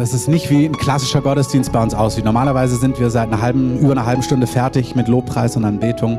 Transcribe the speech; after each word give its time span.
dass 0.00 0.14
es 0.14 0.28
nicht 0.28 0.50
wie 0.50 0.64
ein 0.64 0.76
klassischer 0.76 1.20
Gottesdienst 1.20 1.72
bei 1.72 1.82
uns 1.82 1.94
aussieht. 1.94 2.24
Normalerweise 2.24 2.76
sind 2.76 2.98
wir 2.98 3.10
seit 3.10 3.28
einer 3.28 3.40
halben, 3.40 3.78
über 3.78 3.92
einer 3.92 4.06
halben 4.06 4.22
Stunde 4.22 4.46
fertig 4.46 4.96
mit 4.96 5.08
Lobpreis 5.08 5.56
und 5.56 5.64
Anbetung, 5.64 6.18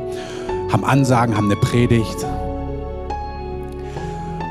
haben 0.72 0.84
Ansagen, 0.84 1.36
haben 1.36 1.50
eine 1.50 1.56
Predigt. 1.56 2.24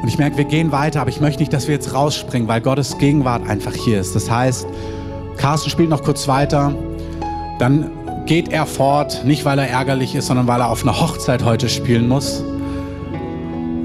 Und 0.01 0.07
ich 0.07 0.17
merke, 0.17 0.37
wir 0.37 0.45
gehen 0.45 0.71
weiter, 0.71 1.01
aber 1.01 1.09
ich 1.09 1.21
möchte 1.21 1.39
nicht, 1.41 1.53
dass 1.53 1.67
wir 1.67 1.75
jetzt 1.75 1.93
rausspringen, 1.93 2.47
weil 2.47 2.61
Gottes 2.61 2.97
Gegenwart 2.97 3.47
einfach 3.47 3.73
hier 3.73 3.99
ist. 3.99 4.15
Das 4.15 4.29
heißt, 4.29 4.67
Carsten 5.37 5.69
spielt 5.69 5.89
noch 5.89 6.03
kurz 6.03 6.27
weiter, 6.27 6.73
dann 7.59 7.89
geht 8.25 8.49
er 8.49 8.65
fort, 8.65 9.23
nicht 9.25 9.45
weil 9.45 9.59
er 9.59 9.69
ärgerlich 9.69 10.13
ist, 10.15 10.27
sondern 10.27 10.47
weil 10.47 10.59
er 10.59 10.69
auf 10.69 10.83
einer 10.83 10.99
Hochzeit 10.99 11.45
heute 11.45 11.69
spielen 11.69 12.07
muss. 12.07 12.43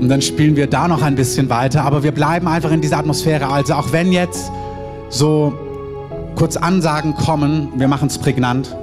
Und 0.00 0.08
dann 0.08 0.22
spielen 0.22 0.56
wir 0.56 0.66
da 0.66 0.88
noch 0.88 1.02
ein 1.02 1.14
bisschen 1.14 1.48
weiter, 1.48 1.84
aber 1.84 2.02
wir 2.02 2.12
bleiben 2.12 2.48
einfach 2.48 2.70
in 2.70 2.80
dieser 2.80 2.98
Atmosphäre. 2.98 3.48
Also 3.48 3.74
auch 3.74 3.92
wenn 3.92 4.12
jetzt 4.12 4.50
so 5.16 5.52
kurz 6.36 6.56
Ansagen 6.56 7.14
kommen, 7.14 7.72
wir 7.76 7.88
machen 7.88 8.08
es 8.08 8.18
prägnant. 8.18 8.76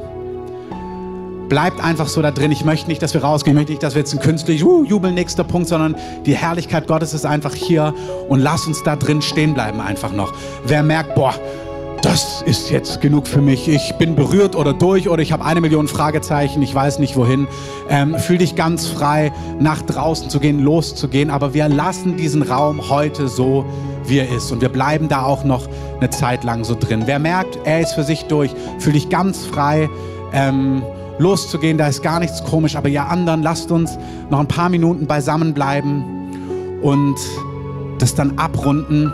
Bleibt 1.50 1.84
einfach 1.84 2.08
so 2.08 2.22
da 2.22 2.32
drin. 2.32 2.52
Ich 2.52 2.66
möchte 2.66 2.88
nicht, 2.88 3.02
dass 3.04 3.14
wir 3.14 3.24
rausgehen. 3.24 3.55
Ich 3.55 3.60
möchte 3.60 3.72
nicht, 3.74 3.84
dass 3.84 3.94
wir 3.94 4.00
jetzt 4.00 4.14
ein 4.14 4.20
künstlich 4.20 4.64
uh, 4.64 4.84
jubeln, 4.84 5.14
nächster 5.14 5.44
Punkt, 5.44 5.68
sondern 5.68 5.96
die 6.26 6.36
Herrlichkeit 6.36 6.88
Gottes 6.88 7.14
ist 7.14 7.26
einfach 7.26 7.54
hier 7.54 7.94
und 8.27 8.40
lass 8.40 8.66
uns 8.66 8.82
da 8.84 8.96
drin 8.96 9.22
stehen 9.22 9.54
bleiben 9.54 9.80
einfach 9.80 10.12
noch. 10.12 10.34
Wer 10.66 10.82
merkt, 10.82 11.14
boah, 11.14 11.36
das 12.02 12.41
ist 12.41 12.72
jetzt 12.72 13.02
genug 13.02 13.27
für 13.27 13.41
mich. 13.41 13.68
Ich 13.68 13.94
bin 14.00 14.16
berührt 14.16 14.55
oder 14.55 14.74
durch 14.74 15.08
oder 15.08 15.22
ich 15.22 15.32
habe 15.32 15.46
eine 15.46 15.62
Million 15.62 15.88
Fragezeichen, 15.88 16.62
ich 16.62 16.74
weiß 16.74 17.00
nicht 17.00 17.16
wohin. 17.16 17.48
Ähm, 17.88 18.18
fühl 18.18 18.40
dich 18.40 18.55
ganz 18.55 18.88
frei, 18.88 19.32
nach 19.60 19.82
draußen 19.84 20.30
zu 20.30 20.40
gehen, 20.40 20.60
loszugehen. 20.60 21.30
Aber 21.30 21.54
wir 21.54 21.70
lassen 21.70 22.18
diesen 22.18 22.41
Raum 22.41 22.90
heute 22.90 23.27
so, 23.27 23.66
wie 24.05 24.20
er 24.20 24.30
ist. 24.30 24.52
Und 24.52 24.62
wir 24.62 24.70
bleiben 24.70 25.09
da 25.09 25.23
auch 25.23 25.43
noch 25.43 25.67
eine 25.99 26.09
Zeit 26.09 26.43
lang 26.43 26.63
so 26.63 26.75
drin. 26.75 27.03
Wer 27.05 27.20
merkt, 27.20 27.57
er 27.66 27.81
ist 27.81 27.93
für 27.93 28.03
sich 28.03 28.26
durch, 28.26 28.52
fühl 28.79 28.93
dich 28.93 29.09
ganz 29.09 29.45
frei. 29.45 29.89
Ähm, 30.34 30.84
loszugehen, 31.20 31.77
da 31.77 31.87
ist 31.87 32.01
gar 32.01 32.20
nichts 32.20 32.43
komisch, 32.43 32.76
aber 32.76 32.90
ihr 32.90 33.05
anderen, 33.05 33.43
lasst 33.43 33.71
uns 33.71 33.98
noch 34.29 34.40
ein 34.40 34.48
paar 34.48 34.70
Minuten 34.70 35.05
beisammen 35.05 35.54
bleiben 35.54 36.04
und 36.82 37.18
das 37.99 38.15
dann 38.15 38.37
abrunden 38.40 39.13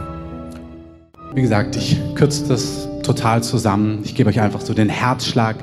wie 1.33 1.41
gesagt, 1.41 1.75
ich 1.75 1.97
kürze 2.15 2.47
das 2.47 2.87
total 3.03 3.43
zusammen. 3.43 3.99
Ich 4.03 4.15
gebe 4.15 4.29
euch 4.29 4.41
einfach 4.41 4.61
so 4.61 4.73
den 4.73 4.89
Herzschlag 4.89 5.57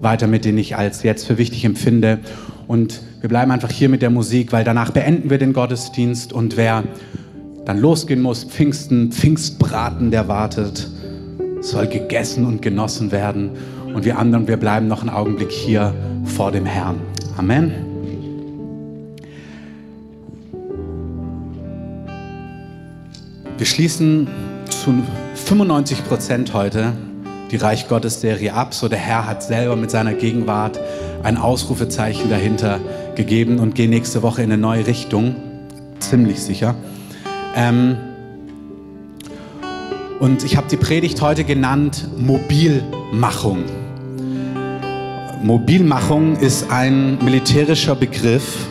weiter 0.00 0.26
mit, 0.26 0.44
den 0.44 0.58
ich 0.58 0.76
als 0.76 1.02
jetzt 1.04 1.26
für 1.26 1.38
wichtig 1.38 1.64
empfinde. 1.64 2.18
Und 2.66 3.02
wir 3.20 3.28
bleiben 3.28 3.50
einfach 3.50 3.70
hier 3.70 3.88
mit 3.88 4.02
der 4.02 4.10
Musik, 4.10 4.52
weil 4.52 4.64
danach 4.64 4.90
beenden 4.90 5.30
wir 5.30 5.38
den 5.38 5.52
Gottesdienst 5.52 6.32
und 6.32 6.56
wer 6.56 6.82
dann 7.64 7.78
losgehen 7.78 8.20
muss, 8.20 8.44
Pfingsten, 8.44 9.12
Pfingstbraten, 9.12 10.10
der 10.10 10.28
wartet, 10.28 10.88
soll 11.60 11.86
gegessen 11.86 12.44
und 12.44 12.60
genossen 12.62 13.12
werden. 13.12 13.50
Und 13.94 14.04
wir 14.04 14.18
anderen, 14.18 14.48
wir 14.48 14.56
bleiben 14.56 14.88
noch 14.88 15.00
einen 15.00 15.10
Augenblick 15.10 15.50
hier 15.50 15.94
vor 16.24 16.50
dem 16.50 16.66
Herrn. 16.66 17.00
Amen. 17.36 17.72
Wir 23.58 23.66
schließen 23.66 24.26
zu 24.68 24.92
95 25.34 26.04
Prozent 26.04 26.52
heute 26.54 26.94
die 27.52 27.56
Reich 27.56 27.86
Gottes 27.86 28.20
Serie 28.20 28.54
ab. 28.54 28.74
So 28.74 28.88
der 28.88 28.98
Herr 28.98 29.26
hat 29.28 29.42
selber 29.42 29.76
mit 29.76 29.90
seiner 29.90 30.14
Gegenwart 30.14 30.80
ein 31.22 31.36
Ausrufezeichen 31.36 32.28
dahinter 32.28 32.80
gegeben 33.14 33.60
und 33.60 33.74
gehen 33.76 33.90
nächste 33.90 34.22
Woche 34.22 34.42
in 34.42 34.50
eine 34.50 34.60
neue 34.60 34.86
Richtung. 34.86 35.36
Ziemlich 36.00 36.40
sicher. 36.40 36.74
Ähm 37.54 37.96
und 40.20 40.44
ich 40.44 40.56
habe 40.56 40.68
die 40.68 40.76
Predigt 40.76 41.20
heute 41.20 41.44
genannt 41.44 42.08
Mobilmachung. 42.16 43.64
Mobilmachung 45.42 46.36
ist 46.36 46.70
ein 46.70 47.18
militärischer 47.24 47.96
Begriff, 47.96 48.68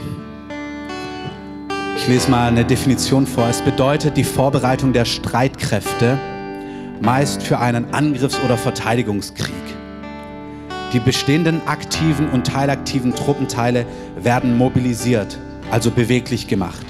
ich 2.01 2.07
lese 2.07 2.31
mal 2.31 2.47
eine 2.47 2.65
Definition 2.65 3.27
vor. 3.27 3.47
Es 3.47 3.61
bedeutet 3.61 4.17
die 4.17 4.23
Vorbereitung 4.23 4.91
der 4.91 5.05
Streitkräfte, 5.05 6.17
meist 6.99 7.43
für 7.43 7.59
einen 7.59 7.93
Angriffs- 7.93 8.39
oder 8.43 8.57
Verteidigungskrieg. 8.57 9.53
Die 10.93 10.99
bestehenden 10.99 11.61
aktiven 11.67 12.27
und 12.29 12.47
teilaktiven 12.47 13.13
Truppenteile 13.13 13.85
werden 14.19 14.57
mobilisiert, 14.57 15.37
also 15.69 15.91
beweglich 15.91 16.47
gemacht. 16.47 16.85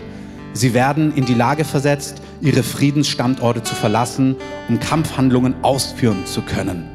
Sie 0.53 0.73
werden 0.73 1.13
in 1.16 1.25
die 1.25 1.34
Lage 1.34 1.63
versetzt, 1.63 2.22
ihre 2.41 2.63
Friedensstandorte 2.63 3.63
zu 3.63 3.73
verlassen, 3.73 4.35
um 4.67 4.79
Kampfhandlungen 4.79 5.56
ausführen 5.63 6.25
zu 6.25 6.41
können. 6.41 6.89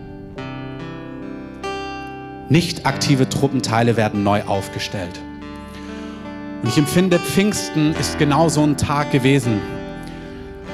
Nicht 2.49 2.87
aktive 2.87 3.28
Truppenteile 3.28 3.97
werden 3.97 4.22
neu 4.22 4.43
aufgestellt. 4.43 5.21
Und 6.62 6.69
ich 6.69 6.78
empfinde, 6.78 7.19
Pfingsten 7.19 7.95
ist 7.95 8.19
genau 8.19 8.49
so 8.49 8.62
ein 8.62 8.77
Tag 8.77 9.11
gewesen. 9.11 9.61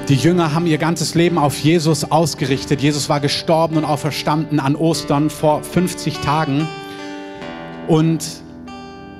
Die 0.09 0.15
Jünger 0.15 0.53
haben 0.53 0.67
ihr 0.67 0.77
ganzes 0.77 1.15
Leben 1.15 1.37
auf 1.37 1.57
Jesus 1.59 2.11
ausgerichtet. 2.11 2.81
Jesus 2.81 3.07
war 3.07 3.21
gestorben 3.21 3.77
und 3.77 3.85
auferstanden 3.85 4.59
an 4.59 4.75
Ostern 4.75 5.29
vor 5.29 5.63
50 5.63 6.19
Tagen. 6.19 6.67
Und 7.87 8.25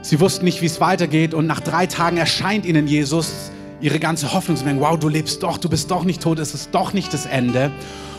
sie 0.02 0.20
wussten 0.20 0.44
nicht, 0.44 0.62
wie 0.62 0.66
es 0.66 0.82
weitergeht. 0.82 1.34
Und 1.34 1.48
nach 1.48 1.62
drei 1.62 1.86
Tagen 1.86 2.18
erscheint 2.18 2.66
ihnen 2.66 2.88
Jesus 2.88 3.53
ihre 3.84 4.00
ganze 4.00 4.34
Hoffnung. 4.34 4.58
Sie 4.58 4.64
denken, 4.64 4.82
wow, 4.82 4.98
du 4.98 5.10
lebst 5.10 5.44
doch, 5.44 5.58
du 5.58 5.70
bist 5.70 5.92
doch 5.92 6.06
nicht 6.06 6.22
tot, 6.22 6.40
es 6.40 6.54
ist 6.54 6.70
doch 6.72 6.94
nicht 6.94 7.14
das 7.14 7.26
Ende. 7.26 7.72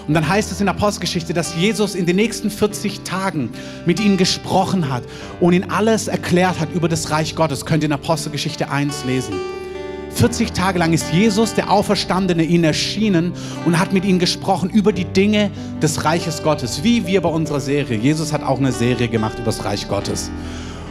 Und 0.07 0.13
dann 0.13 0.29
heißt 0.29 0.53
es 0.53 0.61
in 0.61 0.67
der 0.67 0.75
Apostelgeschichte, 0.75 1.33
dass 1.33 1.57
Jesus 1.57 1.95
in 1.95 2.05
den 2.05 2.17
nächsten 2.17 2.51
40 2.51 3.01
Tagen 3.01 3.49
mit 3.87 3.99
ihnen 3.99 4.19
gesprochen 4.19 4.91
hat 4.91 5.03
und 5.41 5.55
ihnen 5.55 5.71
alles 5.71 6.09
erklärt 6.09 6.61
hat 6.61 6.71
über 6.75 6.89
das 6.91 7.11
Reich 7.11 7.35
Gottes. 7.35 7.65
Könnt 7.65 7.83
ihr 7.83 7.87
in 7.87 7.93
Apostelgeschichte 7.95 8.71
1 8.71 9.07
lesen. 9.07 9.33
40 10.11 10.53
Tage 10.53 10.79
lang 10.79 10.93
ist 10.93 11.13
Jesus, 11.13 11.55
der 11.55 11.71
Auferstandene, 11.73 12.45
ihnen 12.45 12.65
erschienen 12.65 13.33
und 13.65 13.79
hat 13.81 13.93
mit 13.93 14.05
ihnen 14.05 14.19
gesprochen 14.19 14.69
über 14.69 14.93
die 14.93 15.07
Dinge 15.07 15.51
des 15.83 16.05
Reiches 16.05 16.43
Gottes, 16.43 16.85
wie 16.85 17.07
wir 17.07 17.23
bei 17.23 17.31
unserer 17.31 17.59
Serie. 17.59 17.99
Jesus 17.99 18.33
hat 18.33 18.43
auch 18.43 18.59
eine 18.59 18.71
Serie 18.71 19.09
gemacht 19.09 19.39
über 19.39 19.47
das 19.47 19.65
Reich 19.65 19.89
Gottes. 19.89 20.31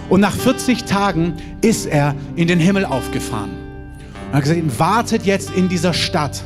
Und 0.09 0.21
nach 0.21 0.33
40 0.35 0.83
Tagen 0.85 1.35
ist 1.61 1.85
er 1.85 2.15
in 2.35 2.47
den 2.47 2.59
Himmel 2.59 2.83
aufgefahren. 2.83 3.62
Und 4.33 4.37
hat 4.37 4.45
gesagt, 4.45 4.79
wartet 4.79 5.25
jetzt 5.27 5.51
in 5.51 5.69
dieser 5.69 5.93
Stadt, 5.93 6.43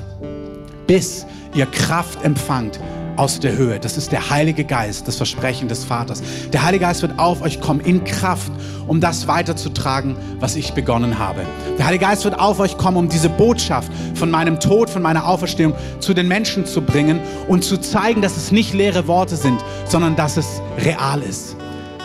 bis 0.87 1.25
ihr 1.53 1.65
Kraft 1.67 2.21
empfangt 2.21 2.81
aus 3.15 3.39
der 3.39 3.55
Höhe. 3.55 3.79
Das 3.79 3.95
ist 3.95 4.11
der 4.11 4.29
Heilige 4.29 4.65
Geist, 4.65 5.07
das 5.07 5.15
Versprechen 5.15 5.69
des 5.69 5.85
Vaters. 5.85 6.21
Der 6.51 6.63
Heilige 6.63 6.83
Geist 6.83 7.01
wird 7.01 7.17
auf 7.17 7.41
euch 7.41 7.61
kommen 7.61 7.79
in 7.79 8.03
Kraft, 8.03 8.51
um 8.87 8.99
das 8.99 9.29
weiterzutragen, 9.29 10.17
was 10.41 10.57
ich 10.57 10.73
begonnen 10.73 11.17
habe. 11.17 11.45
Der 11.77 11.85
Heilige 11.85 12.03
Geist 12.03 12.25
wird 12.25 12.37
auf 12.37 12.59
euch 12.59 12.77
kommen, 12.77 12.97
um 12.97 13.07
diese 13.07 13.29
Botschaft 13.29 13.89
von 14.15 14.29
meinem 14.29 14.59
Tod, 14.59 14.89
von 14.89 15.01
meiner 15.01 15.25
Auferstehung 15.25 15.73
zu 16.01 16.13
den 16.13 16.27
Menschen 16.27 16.65
zu 16.65 16.81
bringen 16.81 17.21
und 17.47 17.63
zu 17.63 17.77
zeigen, 17.77 18.21
dass 18.21 18.35
es 18.35 18.51
nicht 18.51 18.73
leere 18.73 19.07
Worte 19.07 19.37
sind, 19.37 19.63
sondern 19.85 20.17
dass 20.17 20.35
es 20.35 20.61
real 20.77 21.21
ist. 21.21 21.55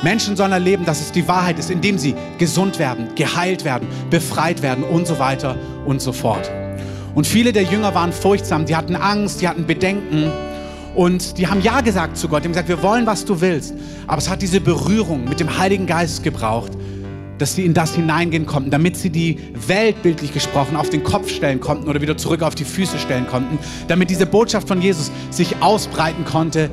Menschen 0.02 0.36
sollen 0.36 0.52
erleben, 0.52 0.84
dass 0.84 1.00
es 1.00 1.12
die 1.12 1.26
Wahrheit 1.28 1.58
ist, 1.58 1.70
indem 1.70 1.98
sie 1.98 2.14
gesund 2.38 2.78
werden, 2.78 3.14
geheilt 3.14 3.64
werden, 3.64 3.88
befreit 4.10 4.62
werden 4.62 4.84
und 4.84 5.06
so 5.06 5.18
weiter 5.18 5.56
und 5.86 6.00
so 6.00 6.12
fort. 6.12 6.50
Und 7.14 7.26
viele 7.26 7.52
der 7.52 7.62
Jünger 7.62 7.94
waren 7.94 8.12
furchtsam, 8.12 8.66
die 8.66 8.74
hatten 8.74 8.96
Angst, 8.96 9.40
die 9.40 9.48
hatten 9.48 9.66
Bedenken 9.66 10.30
und 10.94 11.38
die 11.38 11.46
haben 11.46 11.60
Ja 11.62 11.80
gesagt 11.80 12.16
zu 12.16 12.28
Gott. 12.28 12.42
Die 12.42 12.46
haben 12.46 12.52
gesagt, 12.52 12.68
wir 12.68 12.82
wollen, 12.82 13.06
was 13.06 13.24
du 13.24 13.40
willst. 13.40 13.74
Aber 14.06 14.18
es 14.18 14.28
hat 14.28 14.42
diese 14.42 14.60
Berührung 14.60 15.24
mit 15.24 15.40
dem 15.40 15.58
Heiligen 15.58 15.86
Geist 15.86 16.22
gebraucht, 16.22 16.72
dass 17.38 17.54
sie 17.54 17.64
in 17.64 17.74
das 17.74 17.94
hineingehen 17.94 18.46
konnten, 18.46 18.70
damit 18.70 18.96
sie 18.96 19.10
die 19.10 19.38
Welt 19.66 20.02
bildlich 20.02 20.32
gesprochen 20.32 20.76
auf 20.76 20.90
den 20.90 21.02
Kopf 21.02 21.28
stellen 21.28 21.60
konnten 21.60 21.88
oder 21.88 22.00
wieder 22.00 22.16
zurück 22.16 22.42
auf 22.42 22.54
die 22.54 22.64
Füße 22.64 22.98
stellen 22.98 23.26
konnten, 23.26 23.58
damit 23.88 24.10
diese 24.10 24.26
Botschaft 24.26 24.68
von 24.68 24.80
Jesus 24.80 25.10
sich 25.30 25.56
ausbreiten 25.60 26.24
konnte, 26.24 26.70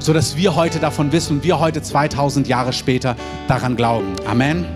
sodass 0.00 0.36
wir 0.36 0.56
heute 0.56 0.80
davon 0.80 1.12
wissen 1.12 1.36
und 1.36 1.44
wir 1.44 1.60
heute 1.60 1.82
2000 1.82 2.48
Jahre 2.48 2.72
später 2.72 3.14
daran 3.46 3.76
glauben. 3.76 4.16
Amen. 4.26 4.66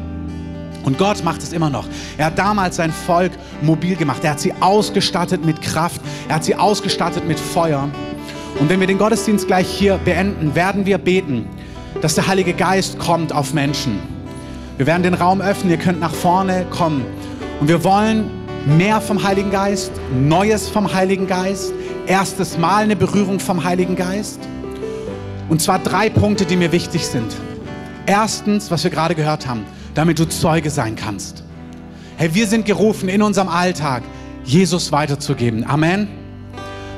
Und 0.85 0.99
Gott 0.99 1.25
macht 1.25 1.43
es 1.43 1.53
immer 1.53 1.71
noch. 1.71 1.87
Er 2.19 2.27
hat 2.27 2.39
damals 2.39 2.77
sein 2.77 2.93
Volk 2.93 3.33
mobil 3.63 3.97
gemacht. 3.97 4.23
Er 4.23 4.33
hat 4.33 4.41
sie 4.41 4.53
ausgestattet 4.61 5.45
mit 5.45 5.63
Kraft. 5.63 6.01
Er 6.29 6.37
hat 6.37 6.45
sie 6.45 6.55
ausgestattet 6.55 7.27
mit 7.27 7.41
Feuer. 7.41 7.89
Und 8.61 8.69
wenn 8.69 8.81
wir 8.81 8.87
den 8.87 8.99
Gottesdienst 8.99 9.47
gleich 9.47 9.67
hier 9.67 9.99
beenden, 10.05 10.55
werden 10.55 10.87
wir 10.87 10.99
beten, 10.99 11.49
dass 12.03 12.15
der 12.15 12.27
Heilige 12.27 12.53
Geist 12.53 12.99
kommt 12.99 13.33
auf 13.33 13.55
Menschen. 13.55 13.99
Wir 14.77 14.87
werden 14.87 15.03
den 15.03 15.15
Raum 15.15 15.41
öffnen. 15.41 15.71
Ihr 15.71 15.79
könnt 15.79 16.01
nach 16.01 16.15
vorne 16.15 16.67
kommen. 16.71 17.05
Und 17.61 17.69
wir 17.69 17.83
wollen 17.83 18.31
mehr 18.67 19.01
vom 19.01 19.23
Heiligen 19.23 19.51
Geist, 19.51 19.93
Neues 20.15 20.69
vom 20.69 20.93
Heiligen 20.93 21.27
Geist, 21.27 21.73
erstes 22.07 22.59
Mal 22.59 22.85
eine 22.85 22.97
Berührung 22.97 23.41
vom 23.41 23.65
Heiligen 23.65 23.97
Geist. 23.97 24.41
Und 25.49 25.61
zwar 25.61 25.79
drei 25.79 26.09
Punkte, 26.09 26.45
die 26.47 26.57
mir 26.57 26.73
wichtig 26.73 27.07
sind. 27.07 27.35
Erstens, 28.07 28.71
was 28.71 28.85
wir 28.85 28.91
gerade 28.91 29.15
gehört 29.15 29.47
haben, 29.47 29.65
damit 29.95 30.19
du 30.19 30.29
Zeuge 30.29 30.71
sein 30.71 30.97
kannst. 30.97 31.45
Hey, 32.17 32.35
wir 32.35 32.47
sind 32.47 32.67
gerufen, 32.67 33.09
in 33.09 33.23
unserem 33.23 33.49
Alltag 33.49 34.03
Jesus 34.45 34.93
weiterzugeben. 34.93 35.65
Amen. 35.67 36.09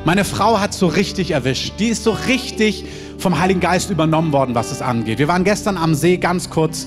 Meine 0.05 0.25
Frau 0.25 0.61
hat 0.61 0.75
so 0.75 0.87
richtig 0.87 1.33
erwischt. 1.33 1.75
Die 1.79 1.89
ist 1.89 2.05
so 2.05 2.13
richtig 2.13 2.85
vom 3.19 3.39
Heiligen 3.41 3.61
Geist 3.61 3.91
übernommen 3.91 4.33
worden, 4.33 4.55
was 4.55 4.71
es 4.71 4.83
angeht. 4.83 5.19
Wir 5.19 5.29
waren 5.29 5.45
gestern 5.45 5.77
am 5.77 5.95
See 5.95 6.17
ganz 6.17 6.51
kurz 6.51 6.87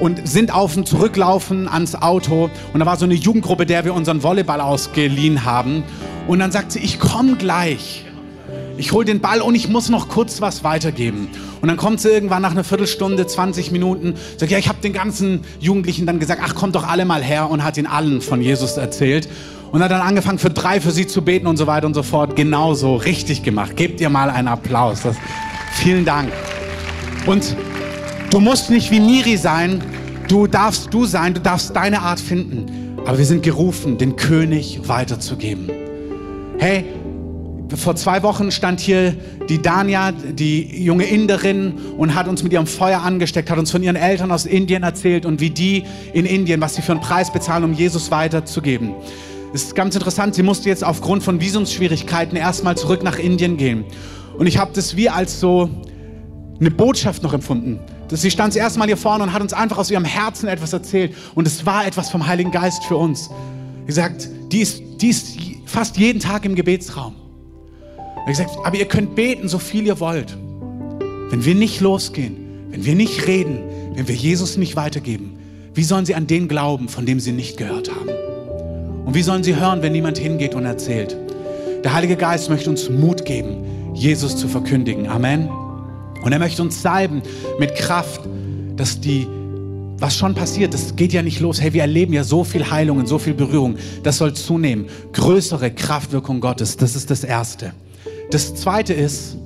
und 0.00 0.26
sind 0.26 0.52
auf 0.52 0.74
dem 0.74 0.86
Zurücklaufen 0.86 1.68
ans 1.68 1.94
Auto 1.94 2.50
und 2.72 2.80
da 2.80 2.86
war 2.86 2.96
so 2.96 3.04
eine 3.04 3.14
Jugendgruppe, 3.14 3.66
der 3.66 3.84
wir 3.84 3.94
unseren 3.94 4.22
Volleyball 4.22 4.60
ausgeliehen 4.60 5.44
haben 5.44 5.84
und 6.26 6.38
dann 6.38 6.52
sagt 6.52 6.72
sie, 6.72 6.80
ich 6.80 6.98
komme 6.98 7.36
gleich. 7.36 8.04
Ich 8.78 8.92
hole 8.92 9.04
den 9.04 9.18
Ball 9.18 9.40
und 9.40 9.56
ich 9.56 9.68
muss 9.68 9.88
noch 9.88 10.08
kurz 10.08 10.40
was 10.40 10.62
weitergeben. 10.62 11.28
Und 11.60 11.66
dann 11.66 11.76
kommt 11.76 12.00
sie 12.00 12.10
irgendwann 12.10 12.42
nach 12.42 12.52
einer 12.52 12.62
Viertelstunde, 12.62 13.26
20 13.26 13.72
Minuten, 13.72 14.14
sagt, 14.36 14.52
ja, 14.52 14.58
ich 14.58 14.68
habe 14.68 14.80
den 14.80 14.92
ganzen 14.92 15.40
Jugendlichen 15.58 16.06
dann 16.06 16.20
gesagt, 16.20 16.40
ach, 16.44 16.54
kommt 16.54 16.76
doch 16.76 16.86
alle 16.86 17.04
mal 17.04 17.20
her 17.20 17.50
und 17.50 17.64
hat 17.64 17.76
ihnen 17.76 17.88
allen 17.88 18.20
von 18.20 18.40
Jesus 18.40 18.76
erzählt. 18.76 19.28
Und 19.72 19.82
hat 19.82 19.90
dann 19.90 20.00
angefangen, 20.00 20.38
für 20.38 20.48
drei 20.48 20.80
für 20.80 20.92
sie 20.92 21.08
zu 21.08 21.22
beten 21.22 21.48
und 21.48 21.56
so 21.56 21.66
weiter 21.66 21.86
und 21.88 21.94
so 21.94 22.04
fort. 22.04 22.36
Genauso 22.36 22.94
richtig 22.94 23.42
gemacht. 23.42 23.76
Gebt 23.76 24.00
ihr 24.00 24.08
mal 24.10 24.30
einen 24.30 24.48
Applaus. 24.48 25.02
Das, 25.02 25.16
vielen 25.72 26.04
Dank. 26.04 26.32
Und 27.26 27.56
du 28.30 28.38
musst 28.38 28.70
nicht 28.70 28.92
wie 28.92 29.00
Miri 29.00 29.36
sein. 29.36 29.82
Du 30.28 30.46
darfst 30.46 30.94
du 30.94 31.04
sein. 31.04 31.34
Du 31.34 31.40
darfst 31.40 31.74
deine 31.74 32.00
Art 32.00 32.20
finden. 32.20 32.96
Aber 33.04 33.18
wir 33.18 33.26
sind 33.26 33.42
gerufen, 33.42 33.98
den 33.98 34.16
König 34.16 34.80
weiterzugeben. 34.88 35.68
Hey, 36.58 36.86
vor 37.76 37.96
zwei 37.96 38.22
Wochen 38.22 38.50
stand 38.50 38.80
hier 38.80 39.14
die 39.48 39.60
Dania, 39.60 40.12
die 40.12 40.82
junge 40.82 41.04
Inderin, 41.04 41.74
und 41.98 42.14
hat 42.14 42.26
uns 42.26 42.42
mit 42.42 42.52
ihrem 42.52 42.66
Feuer 42.66 43.02
angesteckt, 43.02 43.50
hat 43.50 43.58
uns 43.58 43.70
von 43.70 43.82
ihren 43.82 43.96
Eltern 43.96 44.32
aus 44.32 44.46
Indien 44.46 44.82
erzählt 44.82 45.26
und 45.26 45.40
wie 45.40 45.50
die 45.50 45.84
in 46.12 46.24
Indien, 46.24 46.60
was 46.60 46.76
sie 46.76 46.82
für 46.82 46.92
einen 46.92 47.00
Preis 47.00 47.32
bezahlen, 47.32 47.64
um 47.64 47.72
Jesus 47.74 48.10
weiterzugeben. 48.10 48.94
Es 49.52 49.64
ist 49.64 49.74
ganz 49.74 49.94
interessant, 49.94 50.34
sie 50.34 50.42
musste 50.42 50.68
jetzt 50.68 50.84
aufgrund 50.84 51.22
von 51.22 51.40
Visumsschwierigkeiten 51.40 52.36
erstmal 52.36 52.76
zurück 52.76 53.02
nach 53.02 53.18
Indien 53.18 53.56
gehen. 53.56 53.84
Und 54.38 54.46
ich 54.46 54.58
habe 54.58 54.70
das 54.74 54.96
wie 54.96 55.08
als 55.08 55.40
so 55.40 55.70
eine 56.60 56.70
Botschaft 56.70 57.22
noch 57.22 57.32
empfunden. 57.32 57.80
Sie 58.10 58.30
stand 58.30 58.54
das 58.54 58.56
erste 58.56 58.78
Mal 58.78 58.86
hier 58.86 58.96
vorne 58.96 59.24
und 59.24 59.32
hat 59.32 59.42
uns 59.42 59.52
einfach 59.52 59.78
aus 59.78 59.90
ihrem 59.90 60.04
Herzen 60.04 60.48
etwas 60.48 60.72
erzählt. 60.72 61.14
Und 61.34 61.46
es 61.46 61.66
war 61.66 61.86
etwas 61.86 62.10
vom 62.10 62.26
Heiligen 62.26 62.50
Geist 62.50 62.84
für 62.84 62.96
uns. 62.96 63.30
Sie 63.86 63.92
sagt, 63.92 64.28
die 64.52 64.60
ist, 64.60 64.82
die 65.00 65.08
ist 65.08 65.36
fast 65.66 65.96
jeden 65.98 66.20
Tag 66.20 66.44
im 66.44 66.54
Gebetsraum. 66.54 67.14
Er 68.26 68.32
gesagt, 68.32 68.50
aber 68.64 68.76
ihr 68.76 68.86
könnt 68.86 69.14
beten, 69.14 69.48
so 69.48 69.58
viel 69.58 69.86
ihr 69.86 70.00
wollt. 70.00 70.36
Wenn 71.30 71.44
wir 71.44 71.54
nicht 71.54 71.80
losgehen, 71.80 72.36
wenn 72.70 72.84
wir 72.84 72.94
nicht 72.94 73.26
reden, 73.26 73.58
wenn 73.94 74.08
wir 74.08 74.14
Jesus 74.14 74.56
nicht 74.56 74.76
weitergeben, 74.76 75.38
wie 75.74 75.84
sollen 75.84 76.06
sie 76.06 76.14
an 76.14 76.26
den 76.26 76.48
glauben, 76.48 76.88
von 76.88 77.06
dem 77.06 77.20
sie 77.20 77.32
nicht 77.32 77.56
gehört 77.56 77.90
haben? 77.90 78.08
Und 79.04 79.14
wie 79.14 79.22
sollen 79.22 79.42
sie 79.42 79.56
hören, 79.56 79.80
wenn 79.82 79.92
niemand 79.92 80.18
hingeht 80.18 80.54
und 80.54 80.66
erzählt? 80.66 81.16
Der 81.84 81.94
Heilige 81.94 82.16
Geist 82.16 82.50
möchte 82.50 82.68
uns 82.68 82.90
Mut 82.90 83.24
geben, 83.24 83.94
Jesus 83.94 84.36
zu 84.36 84.48
verkündigen. 84.48 85.08
Amen. 85.08 85.48
Und 86.22 86.32
er 86.32 86.38
möchte 86.38 86.62
uns 86.62 86.82
salben 86.82 87.22
mit 87.58 87.74
Kraft, 87.74 88.20
dass 88.76 89.00
die, 89.00 89.26
was 89.98 90.16
schon 90.16 90.34
passiert, 90.34 90.74
das 90.74 90.96
geht 90.96 91.12
ja 91.12 91.22
nicht 91.22 91.40
los. 91.40 91.60
Hey, 91.60 91.72
wir 91.72 91.82
erleben 91.82 92.12
ja 92.12 92.24
so 92.24 92.44
viel 92.44 92.70
Heilung 92.70 92.98
und 92.98 93.06
so 93.06 93.18
viel 93.18 93.34
Berührung. 93.34 93.76
Das 94.02 94.18
soll 94.18 94.34
zunehmen. 94.34 94.86
Größere 95.12 95.70
Kraftwirkung 95.70 96.40
Gottes, 96.40 96.76
das 96.76 96.96
ist 96.96 97.10
das 97.10 97.24
Erste. 97.24 97.72
Das 98.30 98.54
Zweite 98.54 98.92
ist, 98.92 99.36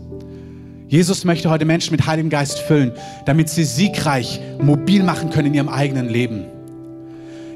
Jesus 0.89 1.25
möchte 1.25 1.49
heute 1.49 1.65
Menschen 1.65 1.93
mit 1.93 2.07
Heiligem 2.07 2.31
Geist 2.31 2.59
füllen, 2.59 2.93
damit 3.27 3.49
sie 3.49 3.65
siegreich 3.65 4.41
mobil 4.61 5.03
machen 5.05 5.31
können 5.31 5.49
in 5.49 5.55
ihrem 5.55 5.69
eigenen 5.69 6.09
Leben. 6.09 6.45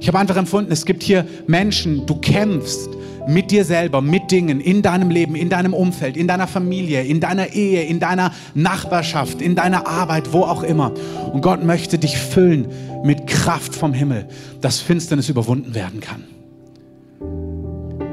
Ich 0.01 0.09
habe 0.09 0.19
einfach 0.19 0.37
empfunden, 0.37 0.71
es 0.71 0.85
gibt 0.85 1.03
hier 1.03 1.27
Menschen, 1.47 2.07
du 2.07 2.15
kämpfst 2.17 2.89
mit 3.27 3.51
dir 3.51 3.65
selber, 3.65 4.01
mit 4.01 4.31
Dingen 4.31 4.61
in 4.61 4.83
deinem 4.83 5.11
Leben, 5.11 5.35
in 5.35 5.49
deinem 5.49 5.75
Umfeld, 5.75 6.17
in 6.17 6.29
deiner 6.29 6.47
Familie, 6.47 7.03
in 7.03 7.19
deiner 7.19 7.53
Ehe, 7.53 7.83
in 7.83 7.99
deiner 7.99 8.33
Nachbarschaft, 8.55 9.43
in 9.43 9.57
deiner 9.57 9.89
Arbeit, 9.89 10.33
wo 10.33 10.43
auch 10.43 10.63
immer. 10.63 10.93
Und 11.33 11.43
Gott 11.43 11.65
möchte 11.65 11.99
dich 11.99 12.17
füllen 12.17 12.69
mit 13.05 13.27
Kraft 13.27 13.75
vom 13.75 13.93
Himmel, 13.93 14.29
dass 14.61 14.79
Finsternis 14.79 15.29
überwunden 15.29 15.75
werden 15.75 16.01
kann. 16.01 16.36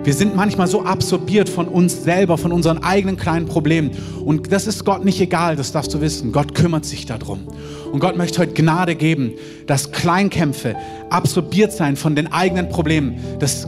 Wir 0.04 0.14
sind 0.14 0.36
manchmal 0.36 0.68
so 0.68 0.84
absorbiert 0.84 1.48
von 1.48 1.70
uns 1.70 2.04
selber, 2.04 2.38
von 2.38 2.52
unseren 2.52 2.84
eigenen 2.84 3.16
kleinen 3.16 3.46
Problemen. 3.46 3.92
Und 4.26 4.52
das 4.52 4.68
ist 4.68 4.84
Gott 4.84 5.06
nicht 5.06 5.22
egal, 5.22 5.56
das 5.56 5.72
darfst 5.72 5.94
du 5.94 6.02
wissen. 6.02 6.34
Gott 6.34 6.54
kümmert 6.54 6.84
sich 6.84 7.06
darum. 7.06 7.48
Und 7.90 8.02
Gott 8.02 8.18
möchte 8.18 8.40
heute 8.40 8.54
Gnade 8.54 8.96
geben, 8.96 9.32
dass 9.66 9.94
Kleinkämpfe 9.94 10.76
absorbiert 11.10 11.72
sein 11.72 11.96
von 11.96 12.16
den 12.16 12.34
eigenen 12.34 12.68
Problemen, 12.68 13.18
dass 13.40 13.66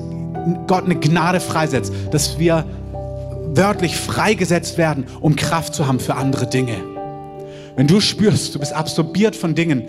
Gott 0.68 0.84
eine 0.84 1.00
Gnade 1.00 1.40
freisetzt, 1.40 1.94
dass 2.12 2.38
wir 2.38 2.66
wörtlich 3.54 3.96
freigesetzt 3.96 4.78
werden, 4.78 5.06
um 5.22 5.38
Kraft 5.38 5.74
zu 5.74 5.88
haben 5.88 6.02
für 6.02 6.16
andere 6.16 6.48
Dinge. 6.48 6.76
Wenn 7.78 7.88
du 7.88 8.02
spürst, 8.02 8.54
du 8.56 8.60
bist 8.60 8.74
absorbiert 8.74 9.38
von 9.38 9.56
Dingen, 9.56 9.84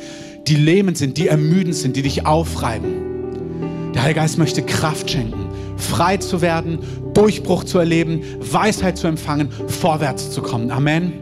die 0.46 0.54
lähmend 0.54 0.96
sind, 0.96 1.18
die 1.18 1.26
ermüdend 1.26 1.74
sind, 1.74 1.96
die 1.96 2.02
dich 2.02 2.24
aufreiben. 2.24 3.92
Der 3.94 4.02
Heilige 4.04 4.20
Geist 4.20 4.38
möchte 4.38 4.62
Kraft 4.62 5.10
schenken 5.10 5.45
frei 5.76 6.16
zu 6.16 6.40
werden, 6.40 6.78
Durchbruch 7.14 7.64
zu 7.64 7.78
erleben, 7.78 8.22
Weisheit 8.40 8.98
zu 8.98 9.06
empfangen, 9.06 9.50
vorwärts 9.68 10.30
zu 10.30 10.42
kommen. 10.42 10.70
Amen. 10.70 11.12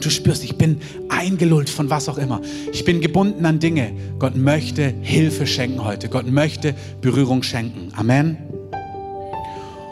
Du 0.00 0.10
spürst, 0.10 0.44
ich 0.44 0.56
bin 0.56 0.80
eingelullt 1.08 1.68
von 1.68 1.90
was 1.90 2.08
auch 2.08 2.18
immer. 2.18 2.40
Ich 2.72 2.84
bin 2.84 3.00
gebunden 3.00 3.44
an 3.46 3.58
Dinge. 3.58 3.92
Gott 4.18 4.36
möchte 4.36 4.94
Hilfe 5.00 5.46
schenken 5.46 5.84
heute. 5.84 6.08
Gott 6.08 6.30
möchte 6.30 6.74
Berührung 7.00 7.42
schenken. 7.42 7.92
Amen. 7.96 8.36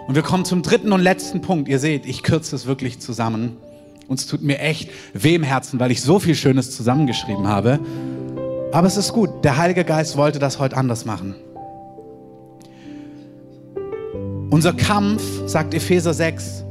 Und 0.07 0.15
wir 0.15 0.23
kommen 0.23 0.45
zum 0.45 0.63
dritten 0.63 0.93
und 0.93 1.01
letzten 1.01 1.41
Punkt. 1.41 1.69
Ihr 1.69 1.81
seht, 1.81 2.07
ich 2.07 2.23
kürze 2.23 2.55
es 2.55 2.67
wirklich 2.67 3.01
zusammen. 3.01 3.57
Und 4.07 4.21
es 4.21 4.29
tut 4.29 4.43
mir 4.43 4.61
echt 4.61 4.91
weh 5.13 5.35
im 5.35 5.43
Herzen, 5.43 5.81
weil 5.81 5.91
ich 5.91 6.01
so 6.01 6.21
viel 6.21 6.37
Schönes 6.37 6.71
zusammengeschrieben 6.71 7.49
habe. 7.49 7.81
Aber 8.73 8.87
es 8.87 8.97
ist 8.97 9.13
gut. 9.13 9.45
Der 9.45 9.57
Heilige 9.57 9.85
Geist 9.85 10.17
wollte 10.17 10.39
das 10.39 10.61
heute 10.61 10.77
anders 10.77 11.05
machen. 11.05 11.35
Unser 14.57 14.73
Kampf, 14.73 15.23
sagt 15.45 15.75
Epheser 15.75 16.15
6, 16.15 16.65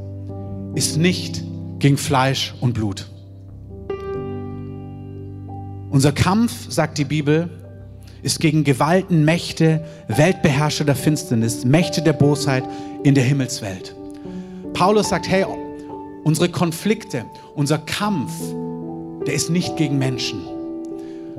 ist 0.74 0.96
nicht 0.96 1.44
gegen 1.78 1.96
Fleisch 1.96 2.52
und 2.60 2.72
Blut. 2.72 3.08
Unser 5.90 6.10
Kampf, 6.10 6.50
sagt 6.68 6.98
die 6.98 7.04
Bibel, 7.04 7.48
ist 8.24 8.40
gegen 8.40 8.64
Gewalten, 8.64 9.24
Mächte, 9.24 9.84
Weltbeherrscher 10.08 10.82
der 10.82 10.96
Finsternis, 10.96 11.64
Mächte 11.64 12.02
der 12.02 12.14
Bosheit 12.14 12.64
in 13.04 13.14
der 13.14 13.22
Himmelswelt. 13.22 13.94
Paulus 14.72 15.10
sagt, 15.10 15.28
hey, 15.28 15.46
unsere 16.24 16.48
Konflikte, 16.48 17.24
unser 17.54 17.78
Kampf, 17.78 18.32
der 19.28 19.34
ist 19.34 19.48
nicht 19.48 19.76
gegen 19.76 19.96
Menschen. 19.96 20.55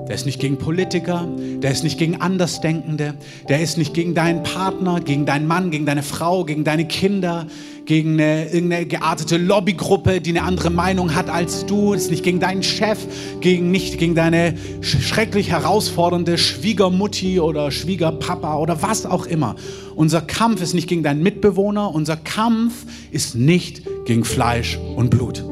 Der 0.07 0.15
ist 0.15 0.25
nicht 0.25 0.39
gegen 0.39 0.57
Politiker, 0.57 1.27
der 1.61 1.71
ist 1.71 1.83
nicht 1.83 1.97
gegen 1.97 2.21
Andersdenkende, 2.21 3.15
der 3.49 3.61
ist 3.61 3.77
nicht 3.77 3.93
gegen 3.93 4.15
deinen 4.15 4.41
Partner, 4.41 5.01
gegen 5.01 5.25
deinen 5.25 5.47
Mann, 5.47 5.69
gegen 5.69 5.85
deine 5.85 6.01
Frau, 6.01 6.45
gegen 6.45 6.63
deine 6.63 6.87
Kinder, 6.87 7.45
gegen 7.85 8.13
eine, 8.13 8.45
irgendeine 8.45 8.85
geartete 8.85 9.35
Lobbygruppe, 9.37 10.21
die 10.21 10.29
eine 10.29 10.43
andere 10.43 10.69
Meinung 10.69 11.13
hat 11.13 11.29
als 11.29 11.65
du, 11.65 11.91
ist 11.91 12.09
nicht 12.09 12.23
gegen 12.23 12.39
deinen 12.39 12.63
Chef, 12.63 12.99
gegen, 13.41 13.69
nicht 13.71 13.97
gegen 13.97 14.15
deine 14.15 14.53
schrecklich 14.79 15.49
herausfordernde 15.49 16.37
Schwiegermutti 16.37 17.41
oder 17.41 17.69
Schwiegerpapa 17.71 18.57
oder 18.59 18.81
was 18.81 19.05
auch 19.05 19.25
immer. 19.25 19.55
Unser 19.95 20.21
Kampf 20.21 20.61
ist 20.61 20.73
nicht 20.73 20.87
gegen 20.87 21.03
deinen 21.03 21.21
Mitbewohner, 21.21 21.93
unser 21.93 22.15
Kampf 22.15 22.85
ist 23.11 23.35
nicht 23.35 23.81
gegen 24.05 24.23
Fleisch 24.23 24.77
und 24.95 25.09
Blut. 25.09 25.43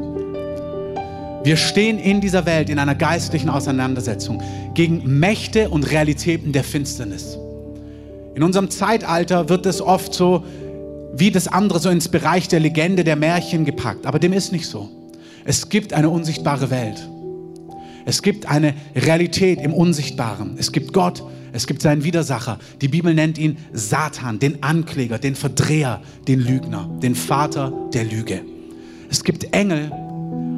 Wir 1.45 1.57
stehen 1.57 1.99
in 1.99 2.21
dieser 2.21 2.47
Welt 2.47 2.71
in 2.71 2.79
einer 2.79 2.95
geistlichen 2.95 3.51
Auseinandersetzung 3.51 4.41
gegen 4.73 5.19
Mächte 5.19 5.69
und 5.69 5.83
Realitäten 5.91 6.53
der 6.53 6.63
Finsternis. 6.63 7.37
In 8.33 8.41
unserem 8.41 8.71
Zeitalter 8.71 9.47
wird 9.47 9.67
es 9.67 9.79
oft 9.79 10.11
so 10.11 10.43
wie 11.13 11.29
das 11.29 11.47
andere 11.47 11.77
so 11.77 11.91
ins 11.91 12.09
Bereich 12.09 12.47
der 12.47 12.59
Legende, 12.59 13.03
der 13.03 13.15
Märchen 13.15 13.63
gepackt. 13.63 14.07
Aber 14.07 14.17
dem 14.17 14.33
ist 14.33 14.53
nicht 14.53 14.65
so. 14.65 14.89
Es 15.45 15.69
gibt 15.69 15.93
eine 15.93 16.09
unsichtbare 16.09 16.71
Welt. 16.71 17.07
Es 18.05 18.23
gibt 18.23 18.47
eine 18.47 18.73
Realität 18.95 19.61
im 19.61 19.71
Unsichtbaren. 19.71 20.55
Es 20.57 20.71
gibt 20.71 20.93
Gott, 20.93 21.23
es 21.53 21.67
gibt 21.67 21.83
seinen 21.83 22.03
Widersacher. 22.03 22.57
Die 22.81 22.87
Bibel 22.87 23.13
nennt 23.13 23.37
ihn 23.37 23.57
Satan, 23.71 24.39
den 24.39 24.63
Ankläger, 24.63 25.19
den 25.19 25.35
Verdreher, 25.35 26.01
den 26.27 26.39
Lügner, 26.39 26.89
den 27.03 27.13
Vater 27.13 27.71
der 27.93 28.03
Lüge. 28.03 28.41
Es 29.11 29.23
gibt 29.23 29.53
Engel, 29.53 29.91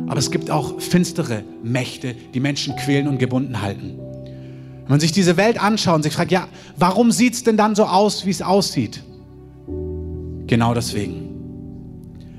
aber 0.08 0.20
es 0.20 0.32
gibt 0.32 0.50
auch 0.50 0.80
finstere 0.80 1.44
Mächte, 1.64 2.16
die 2.34 2.40
Menschen 2.40 2.76
quälen 2.76 3.08
und 3.08 3.18
gebunden 3.18 3.62
halten. 3.62 3.98
Wenn 3.98 4.90
man 4.94 5.00
sich 5.00 5.12
diese 5.12 5.36
Welt 5.36 5.62
anschaut 5.62 5.96
und 5.96 6.04
sich 6.04 6.14
fragt, 6.14 6.32
ja, 6.32 6.48
warum 6.78 7.12
sieht 7.12 7.34
es 7.34 7.44
denn 7.44 7.58
dann 7.58 7.76
so 7.76 7.86
aus, 7.86 8.26
wie 8.26 8.30
es 8.30 8.42
aussieht? 8.42 9.04
Genau 10.48 10.74
deswegen. 10.74 11.28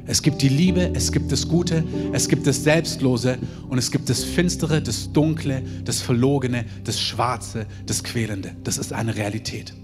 Es 0.06 0.22
gibt 0.22 0.40
die 0.40 0.48
Liebe, 0.48 0.92
es 0.94 1.12
gibt 1.12 1.30
das 1.30 1.46
Gute, 1.46 1.84
es 2.14 2.28
gibt 2.28 2.46
das 2.46 2.64
Selbstlose 2.64 3.36
und 3.68 3.76
es 3.76 3.90
gibt 3.90 4.08
das 4.08 4.24
Finstere, 4.24 4.80
das 4.80 5.12
Dunkle, 5.12 5.62
das 5.84 6.00
Verlogene, 6.00 6.64
das 6.84 6.98
Schwarze, 6.98 7.66
das 7.84 8.02
Quälende. 8.02 8.52
Das 8.64 8.78
ist 8.78 8.94
eine 8.94 9.14
Realität. 9.16 9.74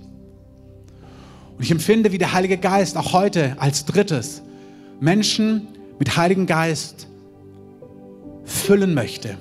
Und 1.59 1.63
ich 1.63 1.71
empfinde, 1.71 2.13
wie 2.13 2.19
der 2.19 2.33
Heilige 2.33 2.57
Geist 2.57 2.97
auch 2.97 3.13
heute 3.13 3.61
als 3.61 3.85
drittes 3.85 4.41
Menschen 4.99 5.69
mit 5.99 6.17
Heiligen 6.17 6.47
Geist 6.47 7.09
füllen 8.65 8.95
möchte, 8.95 9.37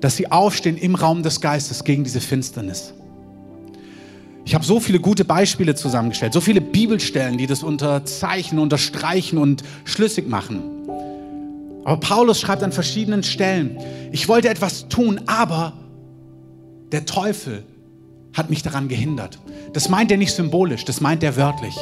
dass 0.00 0.16
sie 0.16 0.30
aufstehen 0.30 0.76
im 0.76 0.94
Raum 0.94 1.22
des 1.22 1.40
Geistes 1.40 1.84
gegen 1.84 2.04
diese 2.04 2.20
Finsternis. 2.20 2.94
Ich 4.44 4.54
habe 4.54 4.64
so 4.64 4.78
viele 4.78 5.00
gute 5.00 5.24
Beispiele 5.24 5.74
zusammengestellt, 5.74 6.34
so 6.34 6.40
viele 6.40 6.60
Bibelstellen, 6.60 7.38
die 7.38 7.46
das 7.46 7.62
unterzeichnen, 7.62 8.60
unterstreichen 8.60 9.38
und 9.38 9.64
schlüssig 9.84 10.28
machen. 10.28 10.62
Aber 11.84 11.98
Paulus 11.98 12.40
schreibt 12.40 12.62
an 12.62 12.72
verschiedenen 12.72 13.22
Stellen, 13.22 13.78
ich 14.12 14.28
wollte 14.28 14.48
etwas 14.48 14.88
tun, 14.88 15.20
aber 15.26 15.72
der 16.92 17.06
Teufel 17.06 17.64
hat 18.34 18.50
mich 18.50 18.62
daran 18.62 18.88
gehindert. 18.88 19.38
Das 19.72 19.88
meint 19.88 20.10
er 20.10 20.16
nicht 20.16 20.32
symbolisch, 20.32 20.84
das 20.84 21.00
meint 21.00 21.22
er 21.22 21.36
wörtlich. 21.36 21.74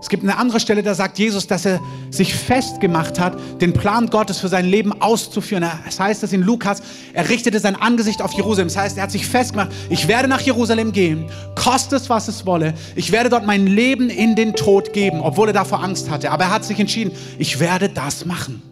Es 0.00 0.08
gibt 0.08 0.22
eine 0.22 0.38
andere 0.38 0.60
Stelle, 0.60 0.82
da 0.82 0.94
sagt 0.94 1.18
Jesus, 1.18 1.46
dass 1.48 1.64
er 1.64 1.80
sich 2.10 2.34
festgemacht 2.34 3.18
hat, 3.18 3.36
den 3.60 3.72
Plan 3.72 4.08
Gottes 4.08 4.38
für 4.38 4.48
sein 4.48 4.64
Leben 4.64 5.00
auszuführen. 5.02 5.64
Es 5.88 5.98
heißt 5.98 6.22
es 6.22 6.32
in 6.32 6.42
Lukas, 6.42 6.82
er 7.12 7.28
richtete 7.28 7.58
sein 7.58 7.74
Angesicht 7.74 8.22
auf 8.22 8.32
Jerusalem. 8.32 8.68
Das 8.68 8.76
heißt, 8.76 8.96
er 8.96 9.04
hat 9.04 9.10
sich 9.10 9.26
festgemacht, 9.26 9.72
ich 9.90 10.06
werde 10.06 10.28
nach 10.28 10.40
Jerusalem 10.40 10.92
gehen, 10.92 11.26
koste 11.56 11.96
es, 11.96 12.08
was 12.08 12.28
es 12.28 12.46
wolle. 12.46 12.74
Ich 12.94 13.10
werde 13.10 13.28
dort 13.28 13.44
mein 13.44 13.66
Leben 13.66 14.08
in 14.08 14.36
den 14.36 14.54
Tod 14.54 14.92
geben, 14.92 15.20
obwohl 15.20 15.48
er 15.48 15.54
davor 15.54 15.82
Angst 15.82 16.10
hatte. 16.10 16.30
Aber 16.30 16.44
er 16.44 16.50
hat 16.50 16.64
sich 16.64 16.78
entschieden, 16.78 17.12
ich 17.38 17.58
werde 17.58 17.88
das 17.88 18.24
machen. 18.24 18.62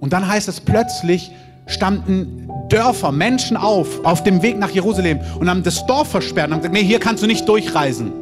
Und 0.00 0.12
dann 0.14 0.26
heißt 0.26 0.48
es 0.48 0.60
plötzlich, 0.60 1.30
standen 1.66 2.50
Dörfer, 2.68 3.12
Menschen 3.12 3.56
auf, 3.56 4.04
auf 4.04 4.24
dem 4.24 4.42
Weg 4.42 4.58
nach 4.58 4.70
Jerusalem 4.70 5.20
und 5.38 5.48
haben 5.48 5.62
das 5.62 5.86
Dorf 5.86 6.08
versperrt 6.08 6.48
und 6.48 6.54
haben 6.54 6.60
gesagt, 6.60 6.74
nee, 6.74 6.84
hier 6.84 6.98
kannst 6.98 7.22
du 7.22 7.26
nicht 7.26 7.48
durchreisen. 7.48 8.21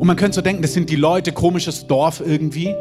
Und 0.00 0.06
man 0.06 0.16
könnte 0.16 0.36
so 0.36 0.40
denken, 0.40 0.62
das 0.62 0.72
sind 0.72 0.88
die 0.88 0.96
Leute, 0.96 1.30
komisches 1.30 1.86
Dorf 1.86 2.22
irgendwie. 2.24 2.74